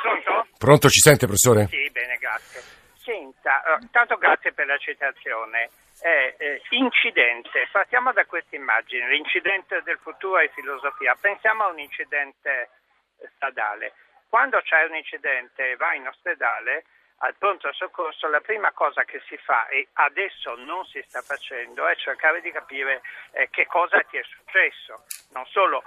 Pronto? 0.00 0.48
Pronto, 0.56 0.88
ci 0.88 1.00
sente 1.00 1.26
professore? 1.26 1.68
Sì, 1.68 1.90
bene, 1.92 2.16
grazie. 2.16 2.62
Senta, 3.04 3.60
uh, 3.76 3.86
tanto 3.90 4.16
grazie 4.16 4.52
per 4.52 4.66
la 4.66 4.78
citazione 4.78 5.68
è 6.00 6.34
eh, 6.38 6.62
incidente. 6.70 7.68
Partiamo 7.70 8.12
da 8.12 8.24
questa 8.24 8.56
immagine, 8.56 9.10
l'incidente 9.10 9.82
del 9.84 9.98
futuro 10.00 10.38
è 10.38 10.50
filosofia. 10.54 11.14
Pensiamo 11.20 11.64
a 11.64 11.68
un 11.68 11.78
incidente 11.78 12.70
stradale. 13.34 13.92
Quando 14.28 14.60
c'è 14.62 14.84
un 14.88 14.96
incidente 14.96 15.72
e 15.72 15.76
va 15.76 15.92
in 15.94 16.06
ospedale, 16.06 16.84
al 17.22 17.34
pronto 17.36 17.70
soccorso, 17.72 18.28
la 18.28 18.40
prima 18.40 18.72
cosa 18.72 19.04
che 19.04 19.20
si 19.26 19.36
fa, 19.36 19.66
e 19.68 19.88
adesso 19.94 20.54
non 20.56 20.84
si 20.86 21.02
sta 21.06 21.20
facendo, 21.20 21.86
è 21.86 21.94
cercare 21.96 22.40
di 22.40 22.50
capire 22.50 23.02
eh, 23.32 23.48
che 23.50 23.66
cosa 23.66 24.00
ti 24.08 24.16
è 24.16 24.22
successo. 24.22 25.04
Non 25.32 25.44
solo 25.46 25.82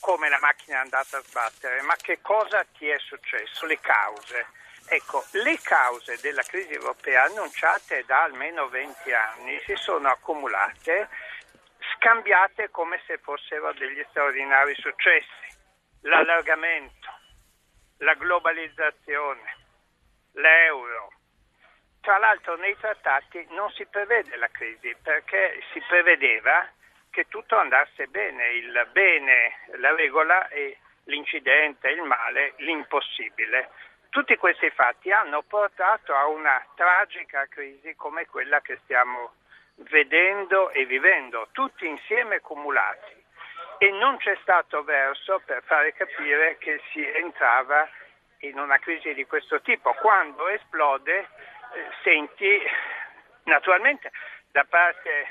come 0.00 0.28
la 0.28 0.38
macchina 0.40 0.76
è 0.76 0.80
andata 0.80 1.16
a 1.16 1.22
sbattere, 1.22 1.80
ma 1.82 1.94
che 1.96 2.20
cosa 2.20 2.64
ti 2.76 2.88
è 2.88 2.98
successo, 2.98 3.64
le 3.66 3.80
cause. 3.80 4.46
Ecco, 4.88 5.24
le 5.32 5.58
cause 5.62 6.18
della 6.20 6.42
crisi 6.42 6.74
europea 6.74 7.24
annunciate 7.24 8.04
da 8.04 8.24
almeno 8.24 8.68
20 8.68 9.12
anni 9.12 9.58
si 9.64 9.74
sono 9.76 10.08
accumulate, 10.08 11.08
scambiate 11.94 12.70
come 12.70 13.00
se 13.06 13.18
fossero 13.18 13.72
degli 13.72 14.04
straordinari 14.10 14.74
successi. 14.74 15.54
L'allargamento, 16.02 17.08
la 17.98 18.14
globalizzazione, 18.14 19.64
l'euro. 20.36 21.12
Tra 22.00 22.18
l'altro 22.18 22.56
nei 22.56 22.76
trattati 22.78 23.46
non 23.50 23.70
si 23.72 23.84
prevede 23.86 24.36
la 24.36 24.48
crisi 24.48 24.94
perché 25.02 25.60
si 25.72 25.82
prevedeva 25.88 26.68
che 27.10 27.26
tutto 27.28 27.56
andasse 27.56 28.06
bene, 28.08 28.52
il 28.52 28.88
bene, 28.92 29.58
la 29.78 29.94
regola 29.94 30.48
e 30.48 30.78
l'incidente, 31.04 31.88
il 31.90 32.02
male, 32.02 32.54
l'impossibile. 32.58 33.70
Tutti 34.10 34.36
questi 34.36 34.70
fatti 34.70 35.10
hanno 35.10 35.42
portato 35.42 36.14
a 36.14 36.26
una 36.26 36.64
tragica 36.74 37.46
crisi 37.48 37.94
come 37.96 38.26
quella 38.26 38.60
che 38.60 38.78
stiamo 38.84 39.34
vedendo 39.76 40.70
e 40.70 40.84
vivendo, 40.86 41.48
tutti 41.52 41.86
insieme 41.86 42.40
cumulati. 42.40 43.24
E 43.78 43.90
non 43.90 44.16
c'è 44.18 44.36
stato 44.40 44.84
verso 44.84 45.42
per 45.44 45.62
fare 45.64 45.92
capire 45.92 46.56
che 46.58 46.80
si 46.92 47.06
entrava 47.06 47.88
in 48.40 48.58
una 48.58 48.78
crisi 48.78 49.14
di 49.14 49.24
questo 49.26 49.60
tipo. 49.60 49.92
Quando 49.94 50.48
esplode, 50.48 51.18
eh, 51.18 51.28
senti 52.02 52.60
naturalmente 53.44 54.10
da 54.50 54.64
parte 54.68 55.28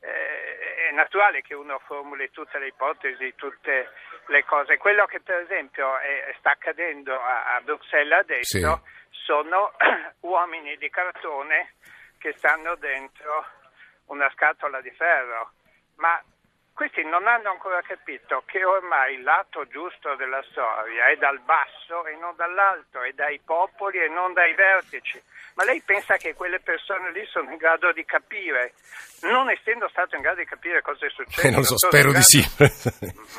eh, 0.00 0.88
è 0.88 0.92
naturale 0.92 1.42
che 1.42 1.54
uno 1.54 1.78
formuli 1.80 2.30
tutte 2.30 2.58
le 2.58 2.68
ipotesi, 2.68 3.34
tutte 3.34 3.90
le 4.26 4.44
cose. 4.44 4.78
Quello 4.78 5.06
che 5.06 5.20
per 5.20 5.40
esempio 5.40 5.98
è, 5.98 6.34
sta 6.38 6.52
accadendo 6.52 7.18
a, 7.20 7.56
a 7.56 7.60
Bruxelles 7.60 8.20
adesso 8.20 8.82
sì. 9.10 9.22
sono 9.24 9.72
uomini 10.20 10.76
di 10.76 10.88
cartone 10.90 11.74
che 12.18 12.32
stanno 12.36 12.74
dentro 12.76 13.46
una 14.06 14.30
scatola 14.30 14.80
di 14.80 14.90
ferro, 14.90 15.52
ma 15.96 16.22
questi 16.80 17.04
non 17.04 17.26
hanno 17.26 17.50
ancora 17.50 17.82
capito 17.82 18.42
che 18.46 18.64
ormai 18.64 19.16
il 19.16 19.22
lato 19.22 19.66
giusto 19.66 20.14
della 20.14 20.42
storia 20.50 21.08
è 21.08 21.16
dal 21.16 21.38
basso 21.40 22.06
e 22.06 22.16
non 22.16 22.34
dall'alto, 22.36 23.02
è 23.02 23.12
dai 23.12 23.38
popoli 23.44 23.98
e 23.98 24.08
non 24.08 24.32
dai 24.32 24.54
vertici. 24.54 25.20
Ma 25.56 25.64
lei 25.64 25.82
pensa 25.82 26.16
che 26.16 26.32
quelle 26.32 26.58
persone 26.58 27.12
lì 27.12 27.22
sono 27.26 27.50
in 27.50 27.58
grado 27.58 27.92
di 27.92 28.02
capire, 28.06 28.72
non 29.28 29.50
essendo 29.50 29.90
stato 29.90 30.16
in 30.16 30.22
grado 30.22 30.38
di 30.38 30.46
capire 30.46 30.80
cosa 30.80 31.04
è 31.04 31.10
successo? 31.10 31.46
Eh, 31.46 31.50
non 31.50 31.64
so, 31.64 31.76
spero 31.76 32.12
di 32.12 32.22
sì. 32.22 32.40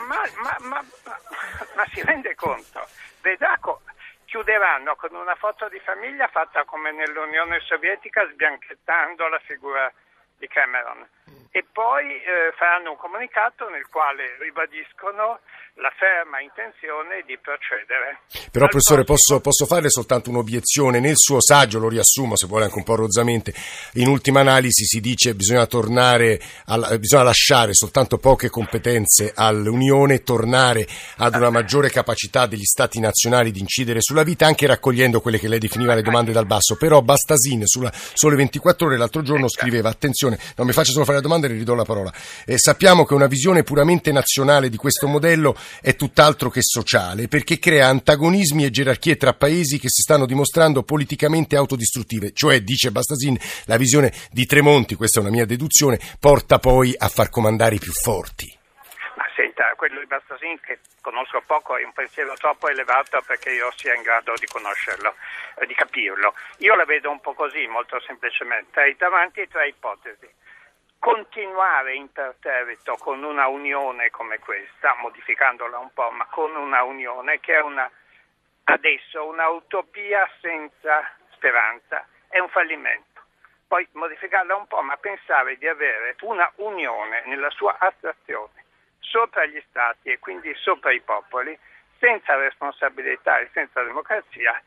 ma, 0.05 0.21
ma, 0.35 0.55
ma, 0.59 0.85
ma, 1.73 1.85
si 1.91 2.03
rende 2.03 2.35
conto? 2.35 2.85
Vedaco 3.21 3.81
chiuderanno 4.25 4.95
con 4.95 5.15
una 5.15 5.33
foto 5.33 5.67
di 5.67 5.79
famiglia 5.79 6.27
fatta 6.27 6.63
come 6.63 6.91
nell'Unione 6.91 7.59
Sovietica 7.61 8.23
sbianchettando 8.31 9.27
la 9.27 9.39
figura 9.39 9.91
di 10.37 10.47
Cameron 10.47 11.09
e 11.51 11.65
poi 11.71 12.15
eh, 12.15 12.53
faranno 12.55 12.91
un 12.91 12.97
comunicato 12.97 13.67
nel 13.67 13.85
quale 13.91 14.37
ribadiscono 14.39 15.39
la 15.75 15.91
ferma 15.97 16.39
intenzione 16.41 17.23
di 17.25 17.37
procedere. 17.37 18.19
Però 18.51 18.67
professore 18.67 19.03
posso, 19.03 19.39
posso, 19.39 19.65
fare 19.65 19.89
soltanto 19.89 20.29
un'obiezione, 20.29 20.99
nel 20.99 21.15
suo 21.15 21.41
saggio 21.41 21.79
lo 21.79 21.89
riassumo 21.89 22.35
se 22.35 22.47
vuole 22.47 22.65
anche 22.65 22.77
un 22.77 22.83
po' 22.83 22.95
rozzamente, 22.95 23.53
in 23.93 24.07
ultima 24.07 24.41
analisi 24.41 24.85
si 24.85 24.99
dice 24.99 25.29
che 25.29 25.35
bisogna 25.35 25.65
tornare, 25.65 26.39
alla, 26.65 26.97
bisogna 26.97 27.23
lasciare 27.23 27.73
soltanto 27.73 28.17
poche 28.17 28.49
competenze 28.49 29.31
all'Unione, 29.33 30.23
tornare 30.23 30.85
ad 31.17 31.35
una 31.35 31.49
maggiore 31.49 31.89
capacità 31.89 32.45
degli 32.45 32.63
Stati 32.63 32.99
nazionali 32.99 33.51
di 33.51 33.59
incidere 33.59 34.01
sulla 34.01 34.23
vita 34.23 34.45
anche 34.45 34.67
raccogliendo 34.67 35.19
quelle 35.19 35.39
che 35.39 35.47
lei 35.47 35.59
definiva 35.59 35.95
le 35.95 36.01
domande 36.01 36.31
dal 36.31 36.45
basso, 36.45 36.75
però 36.75 37.01
Bastasin 37.01 37.65
sulla 37.65 37.91
Sole 37.93 38.35
24 38.35 38.87
ore 38.87 38.97
l'altro 38.97 39.21
giorno 39.21 39.49
scriveva 39.49 39.89
attenzione, 39.89 40.37
non 40.57 40.67
mi 40.67 40.73
faccia 40.73 40.91
solo 40.91 41.05
fare 41.05 41.17
la 41.17 41.23
domanda 41.23 41.40
e 41.45 41.49
le 41.49 41.57
ridò 41.57 41.73
la 41.73 41.83
parola, 41.83 42.11
eh, 42.45 42.57
sappiamo 42.57 43.05
che 43.05 43.13
una 43.13 43.27
visione 43.27 43.63
puramente 43.63 44.11
nazionale 44.11 44.69
di 44.69 44.77
questo 44.77 45.07
modello 45.07 45.55
è 45.81 45.95
tutt'altro 45.95 46.49
che 46.49 46.61
sociale 46.61 47.27
perché 47.27 47.59
crea 47.59 47.87
antagonismi 47.87 48.65
e 48.65 48.69
gerarchie 48.69 49.15
tra 49.15 49.33
paesi 49.33 49.79
che 49.79 49.89
si 49.89 50.01
stanno 50.01 50.25
dimostrando 50.25 50.83
politicamente 50.83 51.55
autodistruttive. 51.55 52.31
Cioè, 52.33 52.61
dice 52.61 52.91
Bastasin, 52.91 53.37
la 53.65 53.77
visione 53.77 54.11
di 54.31 54.45
Tremonti, 54.45 54.95
questa 54.95 55.19
è 55.19 55.23
una 55.23 55.31
mia 55.31 55.45
deduzione, 55.45 55.99
porta 56.19 56.59
poi 56.59 56.93
a 56.97 57.07
far 57.07 57.29
comandare 57.29 57.75
i 57.75 57.79
più 57.79 57.91
forti. 57.91 58.59
Senta, 59.35 59.73
quello 59.75 59.99
di 59.99 60.05
Bastasin 60.05 60.59
che 60.59 60.79
conosco 61.01 61.41
poco 61.45 61.77
è 61.77 61.83
un 61.83 61.93
pensiero 61.93 62.33
troppo 62.35 62.67
elevato 62.67 63.21
perché 63.25 63.51
io 63.51 63.71
sia 63.75 63.95
in 63.95 64.01
grado 64.01 64.33
di 64.37 64.45
conoscerlo, 64.45 65.15
eh, 65.59 65.65
di 65.65 65.73
capirlo. 65.73 66.33
Io 66.57 66.75
la 66.75 66.85
vedo 66.85 67.09
un 67.09 67.19
po' 67.21 67.33
così, 67.33 67.65
molto 67.67 67.99
semplicemente, 68.05 68.79
hai 68.81 68.95
davanti 68.97 69.47
tre 69.47 69.69
ipotesi 69.69 70.27
continuare 71.01 71.95
imperterrito 71.95 72.95
con 72.97 73.23
una 73.23 73.47
unione 73.47 74.11
come 74.11 74.37
questa, 74.37 74.93
modificandola 75.01 75.79
un 75.79 75.91
po', 75.93 76.11
ma 76.11 76.27
con 76.27 76.55
una 76.55 76.83
unione 76.83 77.39
che 77.39 77.55
è 77.55 77.59
una, 77.59 77.89
adesso 78.65 79.25
un'utopia 79.25 80.29
senza 80.39 81.11
speranza, 81.31 82.05
è 82.27 82.37
un 82.37 82.49
fallimento. 82.49 83.19
Poi 83.67 83.87
modificarla 83.93 84.55
un 84.55 84.67
po', 84.67 84.81
ma 84.83 84.95
pensare 84.97 85.57
di 85.57 85.67
avere 85.67 86.17
una 86.21 86.47
unione 86.57 87.23
nella 87.25 87.49
sua 87.49 87.75
astrazione 87.79 88.63
sopra 88.99 89.43
gli 89.45 89.61
stati 89.69 90.09
e 90.09 90.19
quindi 90.19 90.53
sopra 90.53 90.91
i 90.91 91.01
popoli, 91.01 91.57
senza 91.97 92.35
responsabilità 92.35 93.39
e 93.39 93.49
senza 93.53 93.81
democrazia, 93.81 94.61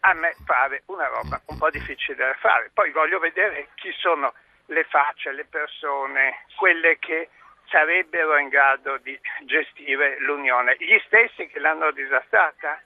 a 0.00 0.14
me 0.14 0.36
pare 0.46 0.84
una 0.86 1.08
roba 1.08 1.40
un 1.46 1.58
po' 1.58 1.70
difficile 1.70 2.14
da 2.16 2.34
fare. 2.34 2.70
Poi 2.72 2.92
voglio 2.92 3.18
vedere 3.18 3.70
chi 3.74 3.90
sono 3.98 4.32
le 4.66 4.84
facce, 4.84 5.32
le 5.32 5.44
persone, 5.44 6.44
quelle 6.56 6.98
che 6.98 7.28
sarebbero 7.68 8.36
in 8.38 8.48
grado 8.48 8.98
di 8.98 9.18
gestire 9.42 10.18
l'Unione, 10.20 10.76
gli 10.78 10.98
stessi 11.06 11.46
che 11.48 11.58
l'hanno 11.58 11.90
disastrata. 11.90 12.80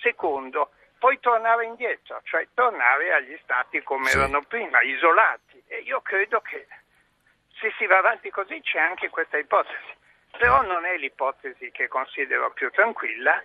Secondo, 0.00 0.70
poi 0.98 1.18
tornare 1.20 1.64
indietro, 1.64 2.20
cioè 2.24 2.46
tornare 2.54 3.12
agli 3.12 3.38
stati 3.42 3.82
come 3.82 4.06
sì. 4.06 4.16
erano 4.16 4.42
prima, 4.42 4.80
isolati. 4.82 5.62
E 5.66 5.78
io 5.78 6.00
credo 6.00 6.40
che 6.40 6.66
se 7.60 7.72
si 7.76 7.86
va 7.86 7.98
avanti 7.98 8.30
così 8.30 8.60
c'è 8.60 8.78
anche 8.78 9.08
questa 9.08 9.38
ipotesi. 9.38 9.96
Però 10.38 10.62
non 10.62 10.84
è 10.84 10.96
l'ipotesi 10.96 11.70
che 11.70 11.88
considero 11.88 12.50
più 12.52 12.70
tranquilla 12.70 13.42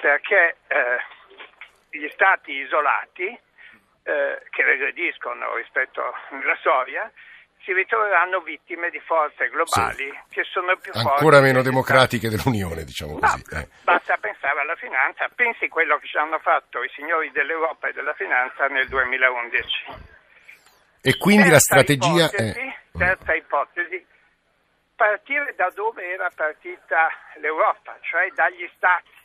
perché 0.00 0.56
eh, 0.68 0.98
gli 1.90 2.08
stati 2.08 2.52
isolati 2.52 3.38
eh, 4.02 4.42
che 4.50 4.64
regrediscono 4.64 5.54
rispetto 5.56 6.00
alla 6.02 6.56
storia 6.60 7.10
si 7.64 7.72
ritroveranno 7.72 8.40
vittime 8.40 8.88
di 8.90 9.00
forze 9.00 9.48
globali 9.48 10.08
sì. 10.08 10.40
che 10.40 10.44
sono 10.44 10.76
più 10.76 10.92
Ancora 10.94 11.02
forti. 11.02 11.24
Ancora 11.24 11.40
meno 11.40 11.62
democratiche 11.62 12.28
dell'Unione, 12.28 12.84
diciamo 12.84 13.18
così. 13.18 13.44
No, 13.50 13.58
eh. 13.58 13.68
Basta 13.84 14.16
pensare 14.16 14.60
alla 14.60 14.76
finanza, 14.76 15.28
pensi 15.34 15.68
quello 15.68 15.98
che 15.98 16.06
ci 16.06 16.16
hanno 16.16 16.38
fatto 16.38 16.82
i 16.82 16.90
signori 16.94 17.30
dell'Europa 17.32 17.88
e 17.88 17.92
della 17.92 18.14
finanza 18.14 18.66
nel 18.66 18.88
2011. 18.88 20.08
E 21.02 21.16
quindi 21.16 21.48
terza 21.48 21.54
la 21.54 21.60
strategia 21.60 22.24
ipotesi, 22.26 22.60
è... 22.60 22.78
Terza 22.96 23.34
ipotesi, 23.34 24.06
partire 24.96 25.54
da 25.56 25.70
dove 25.74 26.04
era 26.04 26.30
partita 26.34 27.08
l'Europa, 27.40 27.96
cioè 28.00 28.28
dagli 28.34 28.68
stati 28.76 29.19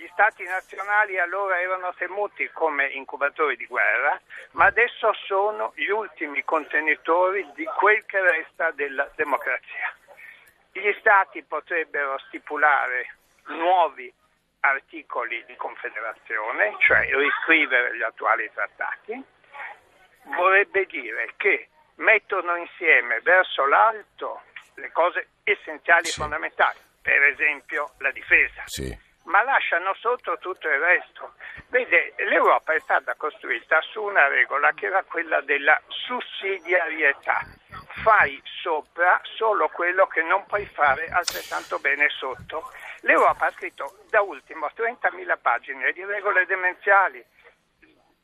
gli 0.00 0.08
stati 0.12 0.44
nazionali 0.44 1.18
allora 1.18 1.60
erano 1.60 1.92
temuti 1.92 2.48
come 2.54 2.86
incubatori 2.86 3.54
di 3.56 3.66
guerra, 3.66 4.18
ma 4.52 4.64
adesso 4.64 5.12
sono 5.26 5.74
gli 5.76 5.90
ultimi 5.90 6.42
contenitori 6.42 7.46
di 7.54 7.64
quel 7.64 8.06
che 8.06 8.18
resta 8.18 8.70
della 8.70 9.10
democrazia. 9.14 9.94
Gli 10.72 10.90
stati 11.00 11.42
potrebbero 11.42 12.16
stipulare 12.28 13.14
nuovi 13.48 14.10
articoli 14.60 15.44
di 15.44 15.54
confederazione, 15.56 16.76
cioè 16.78 17.06
riscrivere 17.14 17.94
gli 17.94 18.02
attuali 18.02 18.50
trattati, 18.54 19.22
vorrebbe 20.34 20.86
dire 20.86 21.34
che 21.36 21.68
mettono 21.96 22.56
insieme 22.56 23.20
verso 23.20 23.66
l'alto 23.66 24.44
le 24.76 24.90
cose 24.92 25.28
essenziali 25.44 26.06
e 26.06 26.10
sì. 26.10 26.20
fondamentali, 26.20 26.78
per 27.02 27.22
esempio 27.24 27.92
la 27.98 28.10
difesa. 28.12 28.62
Sì 28.64 29.08
ma 29.30 29.42
lasciano 29.44 29.94
sotto 29.94 30.36
tutto 30.38 30.68
il 30.68 30.78
resto. 30.78 31.34
Vede, 31.68 32.14
l'Europa 32.28 32.74
è 32.74 32.80
stata 32.80 33.14
costruita 33.14 33.80
su 33.80 34.02
una 34.02 34.26
regola 34.26 34.72
che 34.72 34.86
era 34.86 35.04
quella 35.04 35.40
della 35.40 35.80
sussidiarietà. 35.86 37.46
Fai 38.02 38.40
sopra 38.62 39.20
solo 39.36 39.68
quello 39.68 40.06
che 40.06 40.22
non 40.22 40.44
puoi 40.46 40.66
fare 40.66 41.06
altrettanto 41.06 41.78
bene 41.78 42.08
sotto. 42.08 42.72
L'Europa 43.02 43.46
ha 43.46 43.52
scritto 43.52 43.98
da 44.10 44.20
ultimo 44.20 44.68
30.000 44.76 45.38
pagine 45.40 45.92
di 45.92 46.04
regole 46.04 46.44
demenziali, 46.46 47.24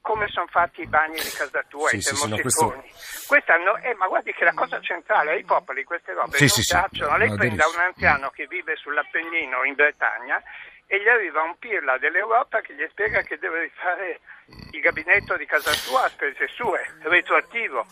come 0.00 0.26
sono 0.28 0.46
fatti 0.48 0.82
i 0.82 0.86
bagni 0.86 1.20
di 1.20 1.30
casa 1.30 1.64
tua, 1.68 1.88
sì, 1.88 1.96
i 1.96 2.00
termosifoni. 2.00 2.36
Sì, 2.36 2.42
questo... 2.42 3.26
Questa 3.26 3.56
no, 3.56 3.76
eh, 3.78 3.94
ma 3.94 4.06
guardi 4.06 4.32
che 4.32 4.44
la 4.44 4.54
cosa 4.54 4.80
centrale 4.80 5.32
ai 5.32 5.44
popoli 5.44 5.82
queste 5.84 6.12
robe 6.12 6.36
sì, 6.36 6.44
non 6.44 6.50
sì, 6.50 6.62
piacciono. 6.62 7.16
Lei 7.16 7.34
prenda 7.34 7.66
un 7.66 7.80
anziano 7.80 8.30
che 8.30 8.46
vive 8.46 8.76
sull'Appennino 8.76 9.64
in 9.64 9.74
Bretagna 9.74 10.42
e 10.86 11.00
gli 11.00 11.08
arriva 11.08 11.42
un 11.42 11.58
pirla 11.58 11.98
dell'Europa 11.98 12.60
che 12.60 12.74
gli 12.74 12.86
spiega 12.90 13.22
che 13.22 13.38
deve 13.38 13.62
rifare 13.62 14.20
il 14.72 14.80
gabinetto 14.80 15.36
di 15.36 15.46
casa 15.46 15.72
sua 15.72 16.04
a 16.04 16.08
spese 16.08 16.46
sue, 16.48 16.80
retroattivo, 17.02 17.86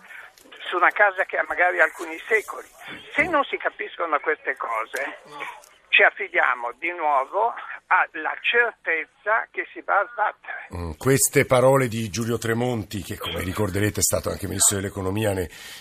su 0.61 0.77
una 0.77 0.91
casa 0.91 1.25
che 1.25 1.37
ha 1.37 1.45
magari 1.49 1.81
alcuni 1.81 2.19
secoli. 2.27 2.69
Se 3.13 3.27
non 3.27 3.45
si 3.45 3.57
capiscono 3.57 4.19
queste 4.21 4.57
cose, 4.57 5.19
ci 5.89 6.03
affidiamo 6.03 6.73
di 6.79 6.93
nuovo 6.93 7.55
alla 7.95 8.35
certezza 8.41 9.47
che 9.53 9.67
si 9.73 9.81
va 9.87 10.01
a 10.01 10.09
sbattere. 10.11 10.67
Mm, 10.75 10.91
queste 10.99 11.45
parole 11.45 11.87
di 11.87 12.11
Giulio 12.11 12.39
Tremonti, 12.39 13.03
che 13.03 13.17
come 13.17 13.43
ricorderete 13.43 14.01
è 14.01 14.03
stato 14.03 14.31
anche 14.31 14.49
ministro 14.49 14.77
dell'economia 14.77 15.31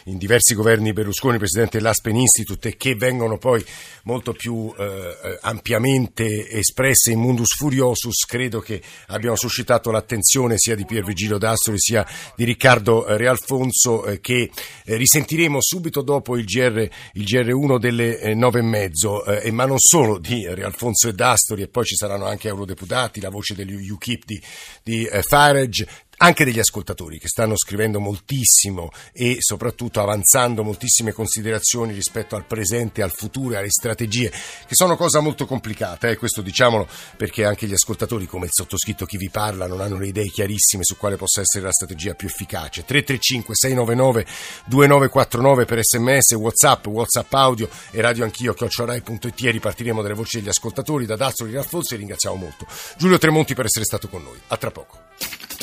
in 0.06 0.18
diversi 0.18 0.54
governi 0.54 0.94
Berlusconi, 0.94 1.40
presidente 1.40 1.78
dell'Aspen 1.78 2.16
Institute, 2.16 2.70
e 2.70 2.78
che 2.78 2.94
vengono 2.96 3.38
poi 3.38 3.66
molto 4.04 4.34
più 4.34 4.72
eh, 4.78 4.84
eh, 4.84 5.40
ampiamente 5.42 6.50
espresse 6.50 7.12
in 7.12 7.20
Mundus 7.20 7.56
Furiosus, 7.56 8.26
credo 8.26 8.60
che 8.60 8.82
abbiano 9.08 9.36
suscitato 9.36 9.90
l'attenzione 9.90 10.58
sia 10.58 10.76
di 10.76 10.86
Pier 10.86 11.04
Vigilio 11.04 11.38
D'Astoli 11.38 11.80
sia 11.80 12.06
di 12.36 12.44
Riccardo 12.44 13.08
eh, 13.08 13.18
Realfonso, 13.18 14.06
eh, 14.06 14.20
che 14.20 14.52
eh, 14.86 14.96
risentiremo 14.96 15.58
subito 15.62 16.02
dopo 16.02 16.38
il, 16.38 16.46
GR, 16.46 16.78
il 17.14 17.24
GR1 17.24 17.78
delle 17.78 18.20
eh, 18.20 18.36
nove 18.36 18.60
e 18.60 18.64
mezzo, 18.64 19.24
ma 19.52 19.66
non 19.66 19.80
solo 19.80 20.20
di 20.20 20.46
Realfonso 20.48 21.08
e 21.08 21.14
D'Astoli, 21.14 21.64
e 21.64 21.68
poi 21.68 21.86
ci 21.86 21.96
saranno 22.04 22.26
anche 22.26 22.50
eurodeputati, 22.50 23.22
la 23.22 23.30
voce 23.30 23.56
degli 23.56 23.90
UKIP 23.90 24.26
di, 24.26 24.42
di 24.84 25.06
eh, 25.06 25.22
Farage, 25.22 25.88
anche 26.24 26.46
degli 26.46 26.60
ascoltatori 26.60 27.20
che 27.20 27.28
stanno 27.28 27.58
scrivendo 27.58 28.00
moltissimo 28.00 28.92
e 29.12 29.38
soprattutto 29.40 30.00
avanzando 30.00 30.64
moltissime 30.64 31.12
considerazioni 31.12 31.92
rispetto 31.92 32.38
al 32.38 32.46
presente, 32.46 33.02
al 33.02 33.12
futuro 33.12 33.54
e 33.54 33.58
alle 33.58 33.70
strategie, 33.70 34.32
che 34.32 34.74
sono 34.74 34.96
cosa 34.96 35.20
molto 35.20 35.46
complicata, 35.46 36.08
eh? 36.08 36.16
questo 36.16 36.42
diciamolo 36.42 36.88
perché 37.18 37.44
anche 37.44 37.68
gli 37.68 37.74
ascoltatori, 37.74 38.26
come 38.26 38.46
il 38.46 38.52
sottoscritto 38.54 39.06
chi 39.06 39.18
vi 39.18 39.30
parla, 39.30 39.68
non 39.68 39.82
hanno 39.82 39.98
le 39.98 40.08
idee 40.08 40.30
chiarissime 40.30 40.86
su 40.86 40.96
quale 40.96 41.18
possa 41.18 41.42
essere 41.42 41.66
la 41.66 41.74
strategia 41.74 42.14
più 42.14 42.30
efficace. 42.30 42.86
335 42.86 43.54
699 43.54 44.26
2949 44.68 45.66
per 45.66 45.84
sms, 45.84 46.32
whatsapp, 46.36 46.88
whatsapp 46.88 47.34
audio 47.34 47.68
e 47.92 48.00
radio 48.00 48.24
anch'io, 48.24 48.54
chiocciorai.it 48.54 49.44
e 49.44 49.52
ripartiremo 49.52 50.02
dalle 50.02 50.14
voci 50.14 50.38
degli 50.38 50.48
ascoltatori, 50.48 51.06
da 51.06 51.18
Dazzoli 51.18 51.54
Raffolzi 51.54 51.96
e 51.96 51.98
ringraziamo 51.98 52.36
molto 52.38 52.66
Giulio 52.98 53.18
Tremonti 53.18 53.54
per 53.56 53.66
essere 53.66 53.84
stato 53.84 54.08
con 54.08 54.24
noi. 54.24 54.40
A 54.48 54.56
tra 54.56 54.72
poco. 54.72 55.63